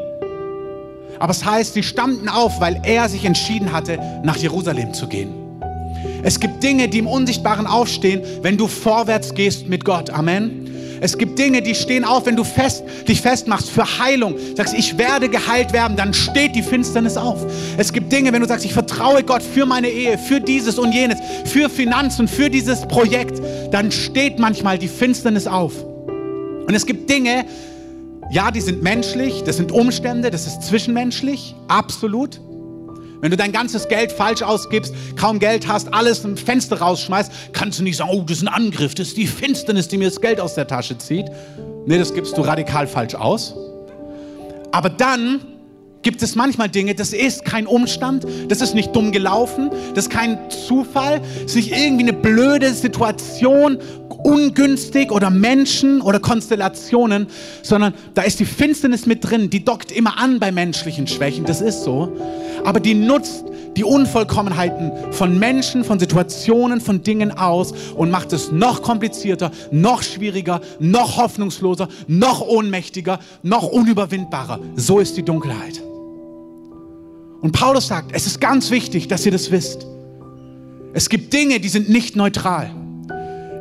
Aber 1.19 1.31
es 1.31 1.43
heißt, 1.43 1.73
sie 1.73 1.83
standen 1.83 2.29
auf, 2.29 2.61
weil 2.61 2.81
er 2.85 3.09
sich 3.09 3.25
entschieden 3.25 3.73
hatte, 3.73 3.99
nach 4.23 4.37
Jerusalem 4.37 4.93
zu 4.93 5.05
gehen. 5.05 5.33
Es 6.23 6.39
gibt 6.39 6.63
Dinge, 6.63 6.87
die 6.87 6.99
im 6.99 7.07
Unsichtbaren 7.07 7.67
aufstehen, 7.67 8.21
wenn 8.41 8.55
du 8.55 8.67
vorwärts 8.67 9.33
gehst 9.33 9.67
mit 9.67 9.83
Gott. 9.83 10.09
Amen. 10.11 10.69
Es 11.01 11.17
gibt 11.17 11.37
Dinge, 11.37 11.61
die 11.61 11.75
stehen 11.75 12.05
auf, 12.05 12.25
wenn 12.25 12.37
du 12.37 12.45
fest, 12.45 12.83
dich 13.05 13.19
festmachst 13.19 13.69
für 13.69 13.99
Heilung. 13.99 14.35
Sagst, 14.55 14.73
ich 14.73 14.97
werde 14.97 15.27
geheilt 15.27 15.73
werden, 15.73 15.97
dann 15.97 16.13
steht 16.13 16.55
die 16.55 16.63
Finsternis 16.63 17.17
auf. 17.17 17.45
Es 17.77 17.91
gibt 17.91 18.13
Dinge, 18.13 18.31
wenn 18.31 18.41
du 18.41 18.47
sagst, 18.47 18.63
ich 18.63 18.73
vertraue 18.73 19.23
Gott 19.23 19.43
für 19.43 19.65
meine 19.65 19.89
Ehe, 19.89 20.17
für 20.17 20.39
dieses 20.39 20.79
und 20.79 20.93
jenes, 20.93 21.17
für 21.43 21.69
Finanzen, 21.69 22.29
für 22.29 22.49
dieses 22.49 22.87
Projekt, 22.87 23.41
dann 23.71 23.91
steht 23.91 24.39
manchmal 24.39 24.77
die 24.77 24.87
Finsternis 24.87 25.45
auf. 25.45 25.73
Und 26.69 26.75
es 26.75 26.85
gibt 26.85 27.09
Dinge, 27.09 27.47
ja, 28.29 28.51
die 28.51 28.61
sind 28.61 28.83
menschlich, 28.83 29.43
das 29.43 29.57
sind 29.57 29.71
Umstände, 29.71 30.29
das 30.29 30.45
ist 30.45 30.61
zwischenmenschlich, 30.61 31.55
absolut. 31.67 32.39
Wenn 33.21 33.31
du 33.31 33.37
dein 33.37 33.51
ganzes 33.51 33.87
Geld 33.87 34.11
falsch 34.11 34.43
ausgibst, 34.43 34.93
kaum 35.15 35.39
Geld 35.39 35.67
hast, 35.67 35.91
alles 35.91 36.23
im 36.23 36.37
Fenster 36.37 36.79
rausschmeißt, 36.79 37.31
kannst 37.53 37.79
du 37.79 37.83
nicht 37.83 37.97
sagen, 37.97 38.11
oh, 38.13 38.21
das 38.21 38.37
ist 38.37 38.43
ein 38.43 38.53
Angriff, 38.53 38.93
das 38.93 39.07
ist 39.07 39.17
die 39.17 39.25
Finsternis, 39.25 39.87
die 39.87 39.97
mir 39.97 40.09
das 40.09 40.21
Geld 40.21 40.39
aus 40.39 40.53
der 40.53 40.67
Tasche 40.67 40.95
zieht. 40.99 41.25
Nee, 41.87 41.97
das 41.97 42.13
gibst 42.13 42.37
du 42.37 42.41
radikal 42.41 42.85
falsch 42.85 43.15
aus. 43.15 43.55
Aber 44.71 44.91
dann 44.91 45.41
gibt 46.01 46.21
es 46.21 46.35
manchmal 46.35 46.69
Dinge, 46.69 46.95
das 46.95 47.13
ist 47.13 47.45
kein 47.45 47.67
Umstand, 47.67 48.25
das 48.47 48.61
ist 48.61 48.73
nicht 48.73 48.95
dumm 48.95 49.11
gelaufen, 49.11 49.69
das 49.95 50.05
ist 50.05 50.11
kein 50.11 50.37
Zufall, 50.49 51.19
das 51.19 51.51
ist 51.51 51.55
nicht 51.55 51.71
irgendwie 51.71 52.03
eine 52.03 52.13
blöde 52.13 52.73
Situation, 52.73 53.79
ungünstig 54.23 55.11
oder 55.11 55.29
Menschen 55.29 56.01
oder 56.01 56.19
Konstellationen, 56.19 57.27
sondern 57.61 57.93
da 58.13 58.23
ist 58.23 58.39
die 58.39 58.45
Finsternis 58.45 59.05
mit 59.05 59.29
drin, 59.29 59.49
die 59.49 59.63
dockt 59.63 59.91
immer 59.91 60.17
an 60.17 60.39
bei 60.39 60.51
menschlichen 60.51 61.07
Schwächen, 61.07 61.45
das 61.45 61.61
ist 61.61 61.83
so, 61.83 62.11
aber 62.63 62.79
die 62.79 62.93
nutzt 62.93 63.45
die 63.77 63.83
Unvollkommenheiten 63.83 64.91
von 65.11 65.39
Menschen, 65.39 65.85
von 65.85 65.99
Situationen, 65.99 66.81
von 66.81 67.01
Dingen 67.01 67.31
aus 67.31 67.73
und 67.95 68.11
macht 68.11 68.33
es 68.33 68.51
noch 68.51 68.81
komplizierter, 68.81 69.51
noch 69.71 70.03
schwieriger, 70.03 70.59
noch 70.79 71.17
hoffnungsloser, 71.17 71.87
noch 72.07 72.41
ohnmächtiger, 72.41 73.19
noch 73.41 73.67
unüberwindbarer. 73.67 74.59
So 74.75 74.99
ist 74.99 75.15
die 75.15 75.23
Dunkelheit. 75.23 75.81
Und 77.41 77.51
Paulus 77.51 77.87
sagt, 77.87 78.11
es 78.13 78.27
ist 78.27 78.41
ganz 78.41 78.69
wichtig, 78.69 79.07
dass 79.07 79.25
ihr 79.25 79.31
das 79.31 79.51
wisst. 79.51 79.85
Es 80.93 81.09
gibt 81.09 81.33
Dinge, 81.33 81.59
die 81.59 81.69
sind 81.69 81.89
nicht 81.89 82.15
neutral. 82.15 82.71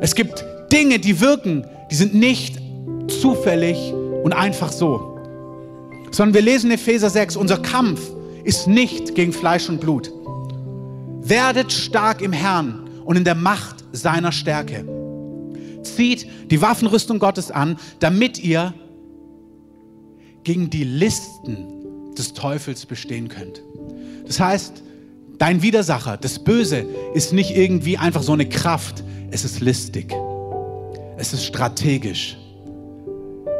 Es 0.01 0.15
gibt 0.15 0.43
Dinge, 0.71 0.99
die 0.99 1.21
wirken, 1.21 1.65
die 1.91 1.95
sind 1.95 2.13
nicht 2.13 2.59
zufällig 3.07 3.93
und 4.23 4.33
einfach 4.33 4.71
so. 4.71 5.17
Sondern 6.11 6.33
wir 6.33 6.41
lesen 6.41 6.71
in 6.71 6.75
Epheser 6.75 7.09
6, 7.09 7.35
unser 7.35 7.57
Kampf 7.57 8.01
ist 8.43 8.67
nicht 8.67 9.15
gegen 9.15 9.31
Fleisch 9.31 9.69
und 9.69 9.79
Blut. 9.79 10.11
Werdet 11.21 11.71
stark 11.71 12.21
im 12.21 12.33
Herrn 12.33 12.89
und 13.05 13.15
in 13.15 13.23
der 13.23 13.35
Macht 13.35 13.85
seiner 13.91 14.31
Stärke. 14.31 14.85
Zieht 15.83 16.27
die 16.49 16.61
Waffenrüstung 16.61 17.19
Gottes 17.19 17.51
an, 17.51 17.77
damit 17.99 18.39
ihr 18.39 18.73
gegen 20.43 20.69
die 20.69 20.83
Listen 20.83 21.78
des 22.19 22.33
Teufels 22.33 22.85
bestehen 22.85 23.29
könnt. 23.29 23.63
Das 24.27 24.39
heißt, 24.39 24.83
dein 25.37 25.61
Widersacher, 25.61 26.17
das 26.17 26.39
Böse, 26.39 26.85
ist 27.13 27.33
nicht 27.33 27.55
irgendwie 27.55 27.97
einfach 27.97 28.21
so 28.21 28.33
eine 28.33 28.47
Kraft, 28.47 29.03
es 29.31 29.45
ist 29.45 29.61
listig. 29.61 30.13
Es 31.17 31.33
ist 31.33 31.45
strategisch. 31.45 32.37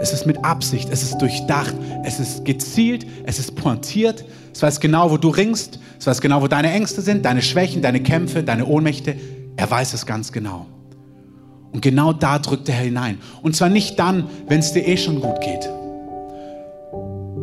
Es 0.02 0.14
ist 0.14 0.26
mit 0.26 0.44
Absicht, 0.46 0.90
es 0.92 1.04
ist 1.04 1.18
durchdacht, 1.18 1.76
es 2.06 2.20
ist 2.20 2.46
gezielt, 2.46 3.06
es 3.26 3.38
ist 3.38 3.56
pointiert. 3.56 4.24
Es 4.54 4.62
weiß 4.62 4.80
genau, 4.80 5.12
wo 5.12 5.18
du 5.18 5.30
ringst, 5.30 5.80
es 6.00 6.08
weiß 6.08 6.22
genau, 6.22 6.42
wo 6.42 6.48
deine 6.48 6.72
Ängste 6.72 7.02
sind, 7.02 7.26
deine 7.26 7.42
Schwächen, 7.42 7.82
deine 7.82 8.02
Kämpfe, 8.02 8.44
deine 8.44 8.66
Ohnmächte. 8.66 9.16
Er 9.58 9.70
weiß 9.70 9.94
es 9.94 10.06
ganz 10.06 10.32
genau. 10.32 10.68
Und 11.72 11.82
genau 11.82 12.14
da 12.14 12.40
drückt 12.40 12.70
er 12.70 12.76
hinein. 12.76 13.20
Und 13.42 13.56
zwar 13.56 13.70
nicht 13.70 14.00
dann, 14.00 14.30
wenn 14.48 14.60
es 14.60 14.74
dir 14.74 14.88
eh 14.88 14.98
schon 14.98 15.22
gut 15.22 15.42
geht. 15.42 15.70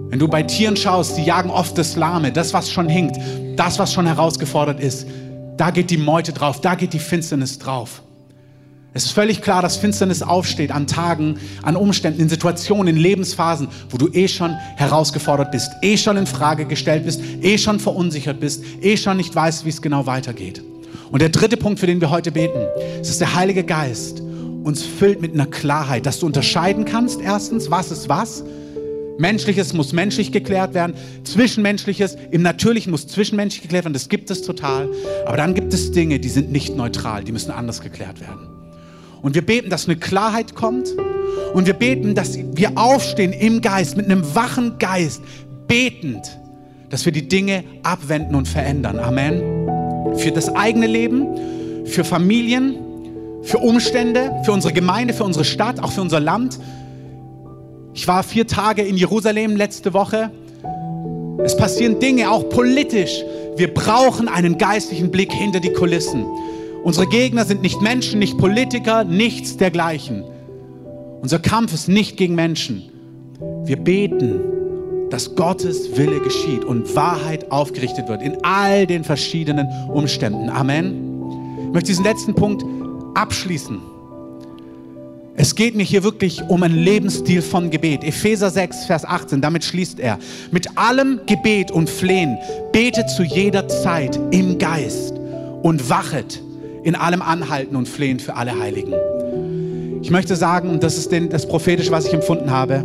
Wenn 0.09 0.21
du 0.21 0.29
bei 0.29 0.45
Tieren 0.45 0.77
schaust, 0.77 1.17
die 1.17 1.25
jagen 1.25 1.51
oft 1.51 1.77
das 1.77 1.97
Lahme, 1.97 2.31
das, 2.31 2.53
was 2.53 2.71
schon 2.71 2.89
hinkt, 2.89 3.17
das, 3.57 3.79
was 3.79 3.93
schon 3.93 4.07
herausgefordert 4.07 4.81
ist. 4.81 5.07
Da 5.57 5.71
geht 5.71 5.91
die 5.91 5.97
Meute 5.97 6.33
drauf, 6.33 6.61
da 6.61 6.75
geht 6.75 6.93
die 6.93 6.99
Finsternis 6.99 7.59
drauf. 7.59 8.03
Es 8.95 9.05
ist 9.05 9.13
völlig 9.13 9.43
klar, 9.43 9.63
dass 9.63 9.77
Finsternis 9.77 10.23
aufsteht 10.23 10.71
an 10.71 10.87
Tagen, 10.87 11.39
an 11.63 11.77
Umständen, 11.77 12.21
in 12.21 12.29
Situationen, 12.29 12.95
in 12.95 12.97
Lebensphasen, 12.97 13.69
wo 13.91 13.99
du 13.99 14.09
eh 14.13 14.29
schon 14.29 14.53
herausgefordert 14.77 15.51
bist, 15.51 15.71
eh 15.83 15.97
schon 15.97 16.17
in 16.17 16.27
Frage 16.27 16.65
gestellt 16.67 17.05
bist, 17.05 17.21
eh 17.43 17.59
schon 17.59 17.81
verunsichert 17.81 18.41
bist, 18.41 18.65
eh 18.81 18.97
schon 18.97 19.17
nicht 19.19 19.35
weißt, 19.35 19.65
wie 19.65 19.71
es 19.71 19.83
genau 19.83 20.07
weitergeht. 20.07 20.63
Und 21.11 21.21
der 21.21 21.29
dritte 21.29 21.57
Punkt, 21.57 21.81
für 21.81 21.87
den 21.87 22.01
wir 22.01 22.11
heute 22.11 22.33
beten, 22.33 22.61
ist 23.01 23.21
der 23.21 23.35
Heilige 23.35 23.65
Geist 23.65 24.23
uns 24.67 24.83
füllt 24.83 25.21
mit 25.21 25.33
einer 25.33 25.47
Klarheit, 25.47 26.07
dass 26.07 26.19
du 26.19 26.27
unterscheiden 26.27 26.85
kannst, 26.85 27.21
erstens, 27.21 27.71
was 27.71 27.93
ist 27.93 28.09
was. 28.09 28.43
Menschliches 29.19 29.73
muss 29.73 29.93
menschlich 29.93 30.33
geklärt 30.33 30.75
werden, 30.75 30.95
Zwischenmenschliches 31.25 32.17
im 32.31 32.43
Natürlichen 32.43 32.91
muss 32.91 33.07
zwischenmenschlich 33.07 33.63
geklärt 33.63 33.85
werden, 33.85 33.95
das 33.95 34.09
gibt 34.09 34.31
es 34.31 34.43
total. 34.43 34.89
Aber 35.27 35.37
dann 35.37 35.55
gibt 35.55 35.73
es 35.73 35.93
Dinge, 35.93 36.19
die 36.19 36.29
sind 36.29 36.53
nicht 36.53 36.77
neutral, 36.77 37.25
die 37.25 37.33
müssen 37.33 37.51
anders 37.51 37.81
geklärt 37.81 38.21
werden. 38.21 38.49
Und 39.23 39.35
wir 39.35 39.43
beten, 39.43 39.71
dass 39.71 39.87
eine 39.87 39.97
Klarheit 39.97 40.55
kommt. 40.55 40.89
Und 41.53 41.67
wir 41.67 41.75
beten, 41.75 42.15
dass 42.15 42.39
wir 42.39 42.73
aufstehen 42.77 43.33
im 43.33 43.61
Geist, 43.61 43.97
mit 43.97 44.07
einem 44.07 44.35
wachen 44.35 44.79
Geist, 44.79 45.23
betend, 45.67 46.39
dass 46.91 47.05
wir 47.05 47.13
die 47.13 47.27
Dinge 47.27 47.65
abwenden 47.83 48.35
und 48.35 48.47
verändern. 48.47 48.99
Amen. 48.99 49.41
Für 50.19 50.31
das 50.31 50.55
eigene 50.55 50.87
Leben, 50.87 51.27
für 51.87 52.05
Familien, 52.05 52.77
für 53.43 53.59
Umstände, 53.59 54.33
für 54.45 54.53
unsere 54.53 54.73
Gemeinde, 54.73 55.15
für 55.15 55.25
unsere 55.25 55.45
Stadt, 55.45 55.81
auch 55.81 55.93
für 55.93 56.03
unser 56.03 56.21
Land. 56.21 56.59
Ich 57.97 58.07
war 58.07 58.23
vier 58.23 58.47
Tage 58.47 58.83
in 58.83 58.99
Jerusalem 58.99 59.57
letzte 59.57 59.95
Woche. 59.95 60.31
Es 61.43 61.57
passieren 61.57 61.99
Dinge, 61.99 62.31
auch 62.31 62.47
politisch. 62.51 63.25
Wir 63.57 63.73
brauchen 63.73 64.29
einen 64.29 64.59
geistlichen 64.59 65.11
Blick 65.11 65.33
hinter 65.33 65.61
die 65.61 65.73
Kulissen. 65.73 66.27
Unsere 66.85 67.07
Gegner 67.07 67.47
sind 67.47 67.63
nicht 67.63 67.81
Menschen, 67.81 68.19
nicht 68.19 68.37
Politiker, 68.37 69.05
nichts 69.05 69.57
dergleichen. 69.57 70.25
Unser 71.23 71.39
Kampf 71.39 71.73
ist 71.73 71.89
nicht 71.89 72.19
gegen 72.19 72.35
Menschen. 72.35 72.83
Wir 73.65 73.79
beten, 73.79 74.43
dass 75.09 75.35
Gottes 75.35 75.97
Wille 75.97 76.21
geschieht 76.21 76.67
und 76.67 76.95
Wahrheit 76.95 77.51
aufgerichtet 77.51 78.11
wird 78.11 78.21
in 78.21 78.37
all 78.45 78.87
den 78.87 79.05
verschiedenen 79.05 79.69
Umständen. 79.89 80.51
Amen. 80.51 81.65
Ich 81.69 81.73
möchte 81.73 81.89
diesen 81.89 82.05
letzten 82.05 82.35
Punkt 82.35 82.63
abschließen. 83.15 83.96
Es 85.39 85.55
geht 85.55 85.77
mir 85.77 85.83
hier 85.83 86.03
wirklich 86.03 86.43
um 86.49 86.63
einen 86.63 86.77
Lebensstil 86.77 87.43
von 87.43 87.71
Gebet. 87.71 88.03
Epheser 88.05 88.51
6, 88.51 88.87
Vers 88.87 89.05
18, 89.05 89.41
damit 89.41 89.65
schließt 89.65 90.01
er. 90.01 90.19
Mit 90.51 90.79
allem 90.79 91.21
Gebet 91.27 91.71
und 91.71 91.91
Flehen 91.91 92.39
betet 92.73 93.11
zu 93.11 93.23
jeder 93.23 93.69
Zeit 93.69 94.19
im 94.31 94.59
Geist 94.59 95.15
und 95.63 95.91
wachet 95.91 96.43
in 96.85 96.95
allem 96.95 97.21
anhalten 97.21 97.77
und 97.77 97.89
flehen 97.89 98.19
für 98.19 98.35
alle 98.35 98.59
Heiligen. 98.59 98.95
Ich 100.03 100.11
möchte 100.11 100.37
sagen, 100.37 100.81
das 100.81 100.97
ist 100.97 101.13
das 101.31 101.47
Prophetische, 101.47 101.91
was 101.91 102.07
ich 102.07 102.15
empfunden 102.15 102.51
habe, 102.51 102.85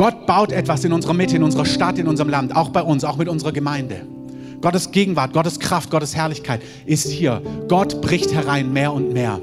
Gott 0.00 0.24
baut 0.24 0.50
etwas 0.50 0.82
in 0.82 0.94
unserer 0.94 1.12
Mitte, 1.12 1.36
in 1.36 1.42
unserer 1.42 1.66
Stadt, 1.66 1.98
in 1.98 2.08
unserem 2.08 2.30
Land, 2.30 2.56
auch 2.56 2.70
bei 2.70 2.80
uns, 2.80 3.04
auch 3.04 3.18
mit 3.18 3.28
unserer 3.28 3.52
Gemeinde. 3.52 4.06
Gottes 4.62 4.92
Gegenwart, 4.92 5.34
Gottes 5.34 5.60
Kraft, 5.60 5.90
Gottes 5.90 6.16
Herrlichkeit 6.16 6.62
ist 6.86 7.06
hier. 7.10 7.42
Gott 7.68 8.00
bricht 8.00 8.32
herein 8.32 8.72
mehr 8.72 8.94
und 8.94 9.12
mehr. 9.12 9.42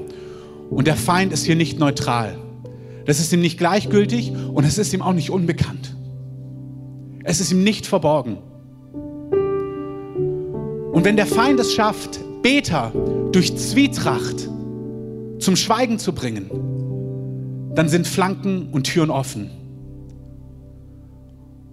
Und 0.70 0.86
der 0.86 0.96
Feind 0.96 1.32
ist 1.32 1.44
hier 1.44 1.56
nicht 1.56 1.78
neutral. 1.78 2.36
Das 3.06 3.20
ist 3.20 3.32
ihm 3.32 3.40
nicht 3.40 3.58
gleichgültig 3.58 4.32
und 4.52 4.64
es 4.64 4.76
ist 4.76 4.92
ihm 4.92 5.02
auch 5.02 5.14
nicht 5.14 5.30
unbekannt. 5.30 5.96
Es 7.24 7.40
ist 7.40 7.52
ihm 7.52 7.62
nicht 7.62 7.86
verborgen. 7.86 8.38
Und 10.92 11.04
wenn 11.04 11.16
der 11.16 11.26
Feind 11.26 11.58
es 11.60 11.72
schafft, 11.72 12.20
Beter 12.42 12.92
durch 13.32 13.56
Zwietracht 13.56 14.48
zum 15.38 15.56
Schweigen 15.56 15.98
zu 15.98 16.12
bringen, 16.12 16.50
dann 17.74 17.88
sind 17.88 18.06
Flanken 18.06 18.68
und 18.72 18.84
Türen 18.84 19.10
offen. 19.10 19.50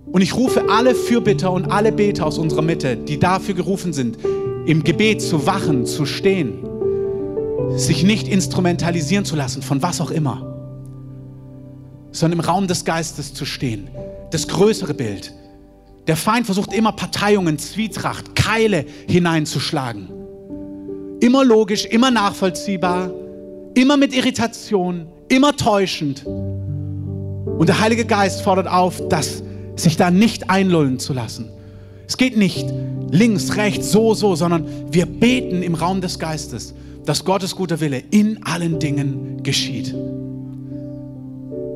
Und 0.05 0.21
ich 0.21 0.35
rufe 0.35 0.69
alle 0.69 0.95
Fürbitter 0.95 1.51
und 1.51 1.71
alle 1.71 1.91
Beter 1.91 2.25
aus 2.25 2.37
unserer 2.37 2.61
Mitte, 2.61 2.95
die 2.95 3.19
dafür 3.19 3.55
gerufen 3.55 3.91
sind, 3.91 4.17
im 4.65 4.83
Gebet 4.83 5.21
zu 5.21 5.45
wachen, 5.45 5.85
zu 5.85 6.05
stehen, 6.05 6.59
sich 7.75 8.03
nicht 8.03 8.27
instrumentalisieren 8.27 9.25
zu 9.25 9.35
lassen 9.35 9.61
von 9.61 9.81
was 9.81 10.01
auch 10.01 10.11
immer, 10.11 10.55
sondern 12.11 12.39
im 12.39 12.45
Raum 12.45 12.67
des 12.67 12.85
Geistes 12.85 13.33
zu 13.33 13.45
stehen. 13.45 13.89
Das 14.31 14.47
größere 14.47 14.93
Bild. 14.93 15.33
Der 16.07 16.15
Feind 16.15 16.45
versucht 16.45 16.73
immer 16.73 16.91
Parteiungen, 16.91 17.57
Zwietracht, 17.57 18.35
Keile 18.35 18.85
hineinzuschlagen. 19.07 20.09
Immer 21.19 21.43
logisch, 21.43 21.85
immer 21.85 22.11
nachvollziehbar, 22.11 23.11
immer 23.73 23.97
mit 23.97 24.13
Irritation, 24.13 25.07
immer 25.29 25.55
täuschend. 25.55 26.25
Und 26.25 27.67
der 27.67 27.79
Heilige 27.79 28.05
Geist 28.05 28.41
fordert 28.41 28.67
auf, 28.67 29.01
dass 29.09 29.43
sich 29.75 29.97
da 29.97 30.11
nicht 30.11 30.49
einlullen 30.49 30.99
zu 30.99 31.13
lassen. 31.13 31.49
Es 32.07 32.17
geht 32.17 32.37
nicht 32.37 32.65
links, 33.09 33.55
rechts, 33.55 33.91
so, 33.91 34.13
so, 34.13 34.35
sondern 34.35 34.67
wir 34.91 35.05
beten 35.05 35.63
im 35.63 35.73
Raum 35.73 36.01
des 36.01 36.19
Geistes, 36.19 36.73
dass 37.05 37.23
Gottes 37.23 37.55
guter 37.55 37.79
Wille 37.79 38.03
in 38.11 38.43
allen 38.43 38.79
Dingen 38.79 39.43
geschieht. 39.43 39.93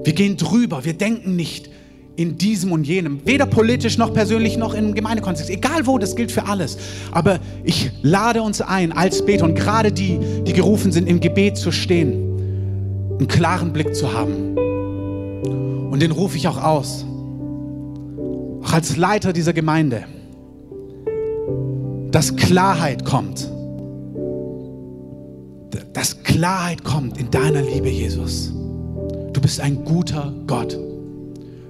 Wir 0.04 0.14
gehen 0.14 0.38
drüber, 0.38 0.86
wir 0.86 0.94
denken 0.94 1.36
nicht 1.36 1.70
in 2.16 2.38
diesem 2.38 2.72
und 2.72 2.86
jenem, 2.86 3.22
weder 3.26 3.46
politisch 3.46 3.98
noch 3.98 4.14
persönlich 4.14 4.58
noch 4.58 4.74
im 4.74 4.94
Gemeindekontext, 4.94 5.50
egal 5.50 5.88
wo, 5.88 5.98
das 5.98 6.16
gilt 6.16 6.32
für 6.32 6.46
alles. 6.46 6.78
Aber 7.12 7.40
ich 7.64 7.92
lade 8.02 8.42
uns 8.42 8.62
ein 8.62 8.92
als 8.92 9.26
Beter 9.26 9.46
und 9.46 9.56
gerade 9.56 9.92
die, 9.92 10.20
die 10.46 10.54
gerufen 10.54 10.92
sind, 10.92 11.08
im 11.08 11.20
Gebet 11.20 11.58
zu 11.58 11.72
stehen, 11.72 13.18
einen 13.18 13.28
klaren 13.28 13.72
Blick 13.72 13.96
zu 13.96 14.12
haben. 14.12 14.58
Und 15.90 16.02
den 16.02 16.12
rufe 16.12 16.38
ich 16.38 16.48
auch 16.48 16.62
aus 16.62 17.06
auch 18.70 18.74
als 18.74 18.98
Leiter 18.98 19.34
dieser 19.34 19.54
Gemeinde, 19.54 20.04
dass 22.12 22.36
Klarheit 22.36 23.04
kommt. 23.04 23.50
Dass 25.94 26.24
Klarheit 26.24 26.84
kommt 26.84 27.18
in 27.18 27.30
deiner 27.32 27.62
Liebe, 27.62 27.90
Jesus. 27.90 28.52
Du 29.34 29.42
bist 29.42 29.60
ein 29.60 29.84
guter 29.86 30.34
Gott. 30.48 30.78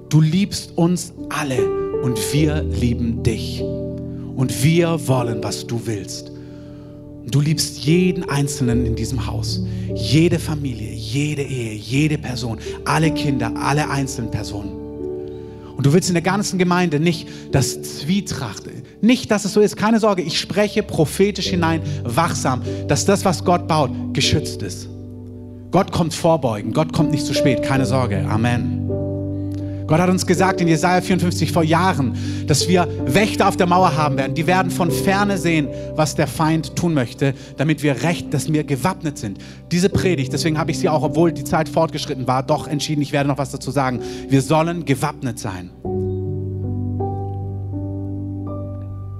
Du 0.10 0.22
liebst 0.22 0.78
uns 0.78 1.14
alle 1.30 1.70
und 2.02 2.18
wir 2.34 2.64
lieben 2.64 3.24
dich. 3.24 3.62
Und 3.62 4.64
wir 4.64 5.08
wollen, 5.08 5.44
was 5.44 5.68
du 5.68 5.82
willst. 5.86 6.32
Du 7.26 7.42
liebst 7.42 7.80
jeden 7.80 8.28
Einzelnen 8.28 8.86
in 8.86 8.96
diesem 8.96 9.28
Haus, 9.28 9.62
jede 9.94 10.40
Familie, 10.40 10.92
jede 10.92 11.44
Ehe, 11.44 11.74
jede 11.74 12.18
Person, 12.18 12.58
alle 12.86 13.12
Kinder, 13.12 13.54
alle 13.56 13.90
einzelnen 13.90 14.32
Personen. 14.32 14.72
Und 15.76 15.86
du 15.86 15.94
willst 15.94 16.10
in 16.10 16.16
der 16.16 16.24
ganzen 16.24 16.58
Gemeinde 16.58 17.00
nicht 17.00 17.28
das 17.52 17.82
Zwietracht, 17.82 18.64
nicht, 19.02 19.32
dass 19.32 19.46
es 19.46 19.54
so 19.54 19.62
ist, 19.62 19.78
keine 19.78 20.00
Sorge, 20.00 20.22
ich 20.22 20.40
spreche 20.40 20.84
prophetisch 20.84 21.48
hinein, 21.48 21.82
wachsam, 22.04 22.62
dass 22.88 23.06
das, 23.06 23.26
was 23.26 23.44
Gott 23.44 23.68
baut, 23.68 23.92
geschützt 24.14 24.62
ist. 24.62 24.90
Gott 25.72 25.92
kommt 25.92 26.14
vorbeugen, 26.14 26.74
Gott 26.74 26.94
kommt 26.94 27.12
nicht 27.12 27.26
zu 27.26 27.34
spät, 27.34 27.62
keine 27.62 27.86
Sorge. 27.86 28.26
Amen. 28.28 28.90
Gott 29.90 30.00
hat 30.00 30.10
uns 30.12 30.28
gesagt 30.28 30.62
in 30.62 30.68
Jesaja 30.68 31.02
54 31.02 31.52
vor 31.52 31.64
Jahren, 31.64 32.16
dass 32.46 32.68
wir 32.68 32.88
Wächter 33.06 33.48
auf 33.48 33.58
der 33.58 33.66
Mauer 33.66 33.98
haben 33.98 34.18
werden. 34.18 34.36
Die 34.36 34.46
werden 34.46 34.70
von 34.70 34.92
ferne 34.92 35.40
sehen, 35.40 35.68
was 35.96 36.14
der 36.14 36.28
Feind 36.28 36.76
tun 36.76 36.94
möchte, 36.94 37.34
damit 37.58 37.82
wir 37.82 38.04
recht, 38.04 38.32
dass 38.32 38.54
wir 38.54 38.64
gewappnet 38.64 39.18
sind. 39.18 39.40
Diese 39.72 39.90
Predigt, 39.90 40.32
deswegen 40.32 40.60
habe 40.60 40.70
ich 40.70 40.78
sie 40.78 40.90
auch, 40.90 41.02
obwohl 41.02 41.32
die 41.32 41.44
Zeit 41.44 41.68
fortgeschritten 41.68 42.28
war, 42.28 42.44
doch 42.44 42.68
entschieden, 42.68 43.02
ich 43.02 43.14
werde 43.14 43.30
noch 43.30 43.40
was 43.40 43.50
dazu 43.50 43.72
sagen. 43.72 44.00
Wir 44.28 44.44
sollen 44.44 44.86
gewappnet 44.86 45.40
sein. 45.40 45.72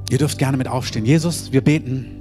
Ihr 0.10 0.18
dürft 0.18 0.38
gerne 0.38 0.58
mit 0.58 0.68
aufstehen. 0.68 1.06
Jesus, 1.06 1.52
wir 1.52 1.62
beten 1.62 2.20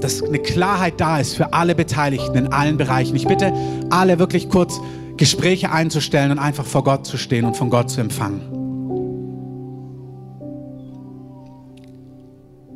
dass 0.00 0.22
eine 0.22 0.38
Klarheit 0.38 1.00
da 1.00 1.18
ist 1.18 1.36
für 1.36 1.52
alle 1.52 1.74
Beteiligten 1.74 2.36
in 2.36 2.48
allen 2.48 2.76
Bereichen. 2.76 3.14
Ich 3.16 3.26
bitte 3.26 3.52
alle 3.90 4.18
wirklich 4.18 4.48
kurz 4.48 4.80
Gespräche 5.16 5.70
einzustellen 5.70 6.30
und 6.30 6.38
einfach 6.38 6.64
vor 6.64 6.84
Gott 6.84 7.06
zu 7.06 7.16
stehen 7.16 7.44
und 7.44 7.56
von 7.56 7.70
Gott 7.70 7.90
zu 7.90 8.00
empfangen. 8.00 8.40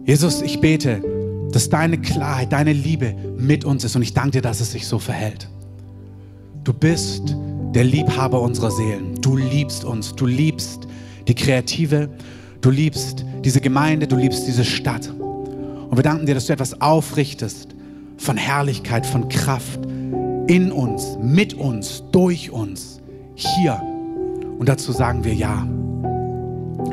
Jesus, 0.04 0.42
ich 0.42 0.60
bete, 0.60 1.02
dass 1.50 1.70
deine 1.70 1.98
Klarheit, 1.98 2.52
deine 2.52 2.72
Liebe 2.72 3.14
mit 3.38 3.64
uns 3.64 3.84
ist 3.84 3.96
und 3.96 4.02
ich 4.02 4.12
danke 4.12 4.32
dir, 4.32 4.42
dass 4.42 4.60
es 4.60 4.72
sich 4.72 4.86
so 4.86 4.98
verhält. 4.98 5.48
Du 6.62 6.74
bist 6.74 7.34
der 7.74 7.84
Liebhaber 7.84 8.40
unserer 8.40 8.70
Seelen. 8.70 9.20
Du 9.20 9.36
liebst 9.36 9.84
uns. 9.84 10.14
Du 10.14 10.26
liebst 10.26 10.86
die 11.26 11.34
Kreative. 11.34 12.08
Du 12.60 12.70
liebst 12.70 13.24
diese 13.44 13.60
Gemeinde. 13.60 14.06
Du 14.06 14.16
liebst 14.16 14.46
diese 14.46 14.64
Stadt. 14.64 15.08
Und 15.10 15.96
wir 15.96 16.02
danken 16.02 16.26
dir, 16.26 16.34
dass 16.34 16.46
du 16.46 16.52
etwas 16.52 16.80
aufrichtest 16.80 17.74
von 18.16 18.36
Herrlichkeit, 18.36 19.06
von 19.06 19.28
Kraft 19.28 19.80
in 20.46 20.70
uns, 20.70 21.18
mit 21.20 21.54
uns, 21.54 22.04
durch 22.12 22.50
uns, 22.50 23.00
hier. 23.34 23.80
Und 24.58 24.68
dazu 24.68 24.92
sagen 24.92 25.24
wir 25.24 25.34
ja. 25.34 25.66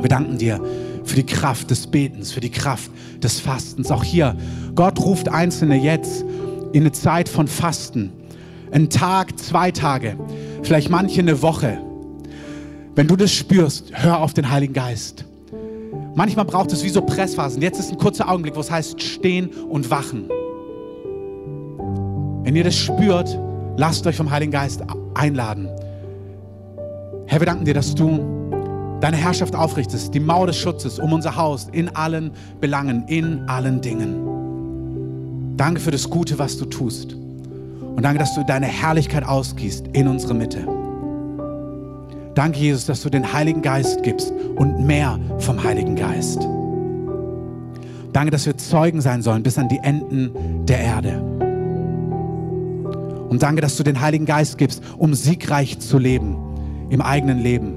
Wir 0.01 0.09
danken 0.09 0.37
dir 0.37 0.59
für 1.03 1.15
die 1.15 1.25
Kraft 1.25 1.69
des 1.69 1.87
Betens, 1.87 2.31
für 2.31 2.39
die 2.39 2.49
Kraft 2.49 2.89
des 3.21 3.39
Fastens. 3.39 3.91
Auch 3.91 4.03
hier, 4.03 4.35
Gott 4.75 4.99
ruft 4.99 5.29
Einzelne 5.29 5.75
jetzt 5.75 6.25
in 6.73 6.81
eine 6.81 6.91
Zeit 6.91 7.29
von 7.29 7.47
Fasten. 7.47 8.11
Ein 8.71 8.89
Tag, 8.89 9.37
zwei 9.37 9.71
Tage, 9.71 10.15
vielleicht 10.63 10.89
manche 10.89 11.21
eine 11.21 11.41
Woche. 11.41 11.79
Wenn 12.95 13.07
du 13.07 13.15
das 13.15 13.31
spürst, 13.31 13.91
hör 13.93 14.19
auf 14.19 14.33
den 14.33 14.49
Heiligen 14.51 14.73
Geist. 14.73 15.25
Manchmal 16.15 16.45
braucht 16.45 16.73
es 16.73 16.83
wie 16.83 16.89
so 16.89 17.01
Pressphasen. 17.01 17.61
Jetzt 17.61 17.79
ist 17.79 17.91
ein 17.91 17.97
kurzer 17.97 18.29
Augenblick, 18.29 18.55
wo 18.55 18.59
es 18.59 18.69
heißt 18.69 19.01
stehen 19.01 19.49
und 19.69 19.89
wachen. 19.89 20.29
Wenn 22.43 22.55
ihr 22.55 22.63
das 22.63 22.75
spürt, 22.75 23.39
lasst 23.77 24.05
euch 24.07 24.17
vom 24.17 24.29
Heiligen 24.29 24.51
Geist 24.51 24.81
einladen. 25.13 25.69
Herr, 27.27 27.39
wir 27.39 27.45
danken 27.45 27.63
dir, 27.63 27.73
dass 27.73 27.95
du 27.95 28.19
deine 28.99 29.15
Herrschaft 29.15 29.55
aufrichtest, 29.55 30.13
die 30.13 30.19
Mauer 30.19 30.47
des 30.47 30.57
Schutzes 30.57 30.99
um 30.99 31.13
unser 31.13 31.37
Haus 31.37 31.69
in 31.71 31.87
allen 31.95 32.31
Belangen, 32.59 33.07
in 33.07 33.47
allen 33.47 33.79
Dingen. 33.79 35.55
Danke 35.55 35.79
für 35.79 35.91
das 35.91 36.09
Gute, 36.09 36.37
was 36.39 36.57
du 36.57 36.65
tust. 36.65 37.15
Und 38.01 38.05
danke, 38.05 38.17
dass 38.17 38.33
du 38.33 38.43
deine 38.43 38.65
Herrlichkeit 38.65 39.23
ausgießt 39.23 39.89
in 39.93 40.07
unsere 40.07 40.33
Mitte. 40.33 40.67
Danke, 42.33 42.57
Jesus, 42.57 42.87
dass 42.87 43.03
du 43.03 43.11
den 43.11 43.31
Heiligen 43.31 43.61
Geist 43.61 44.01
gibst 44.01 44.33
und 44.55 44.87
mehr 44.87 45.19
vom 45.37 45.63
Heiligen 45.63 45.95
Geist. 45.95 46.39
Danke, 48.11 48.31
dass 48.31 48.47
wir 48.47 48.57
Zeugen 48.57 49.01
sein 49.01 49.21
sollen 49.21 49.43
bis 49.43 49.59
an 49.59 49.69
die 49.69 49.77
Enden 49.83 50.65
der 50.65 50.79
Erde. 50.79 51.21
Und 53.29 53.43
danke, 53.43 53.61
dass 53.61 53.77
du 53.77 53.83
den 53.83 54.01
Heiligen 54.01 54.25
Geist 54.25 54.57
gibst, 54.57 54.81
um 54.97 55.13
siegreich 55.13 55.77
zu 55.77 55.99
leben 55.99 56.37
im 56.89 57.01
eigenen 57.01 57.37
Leben. 57.37 57.75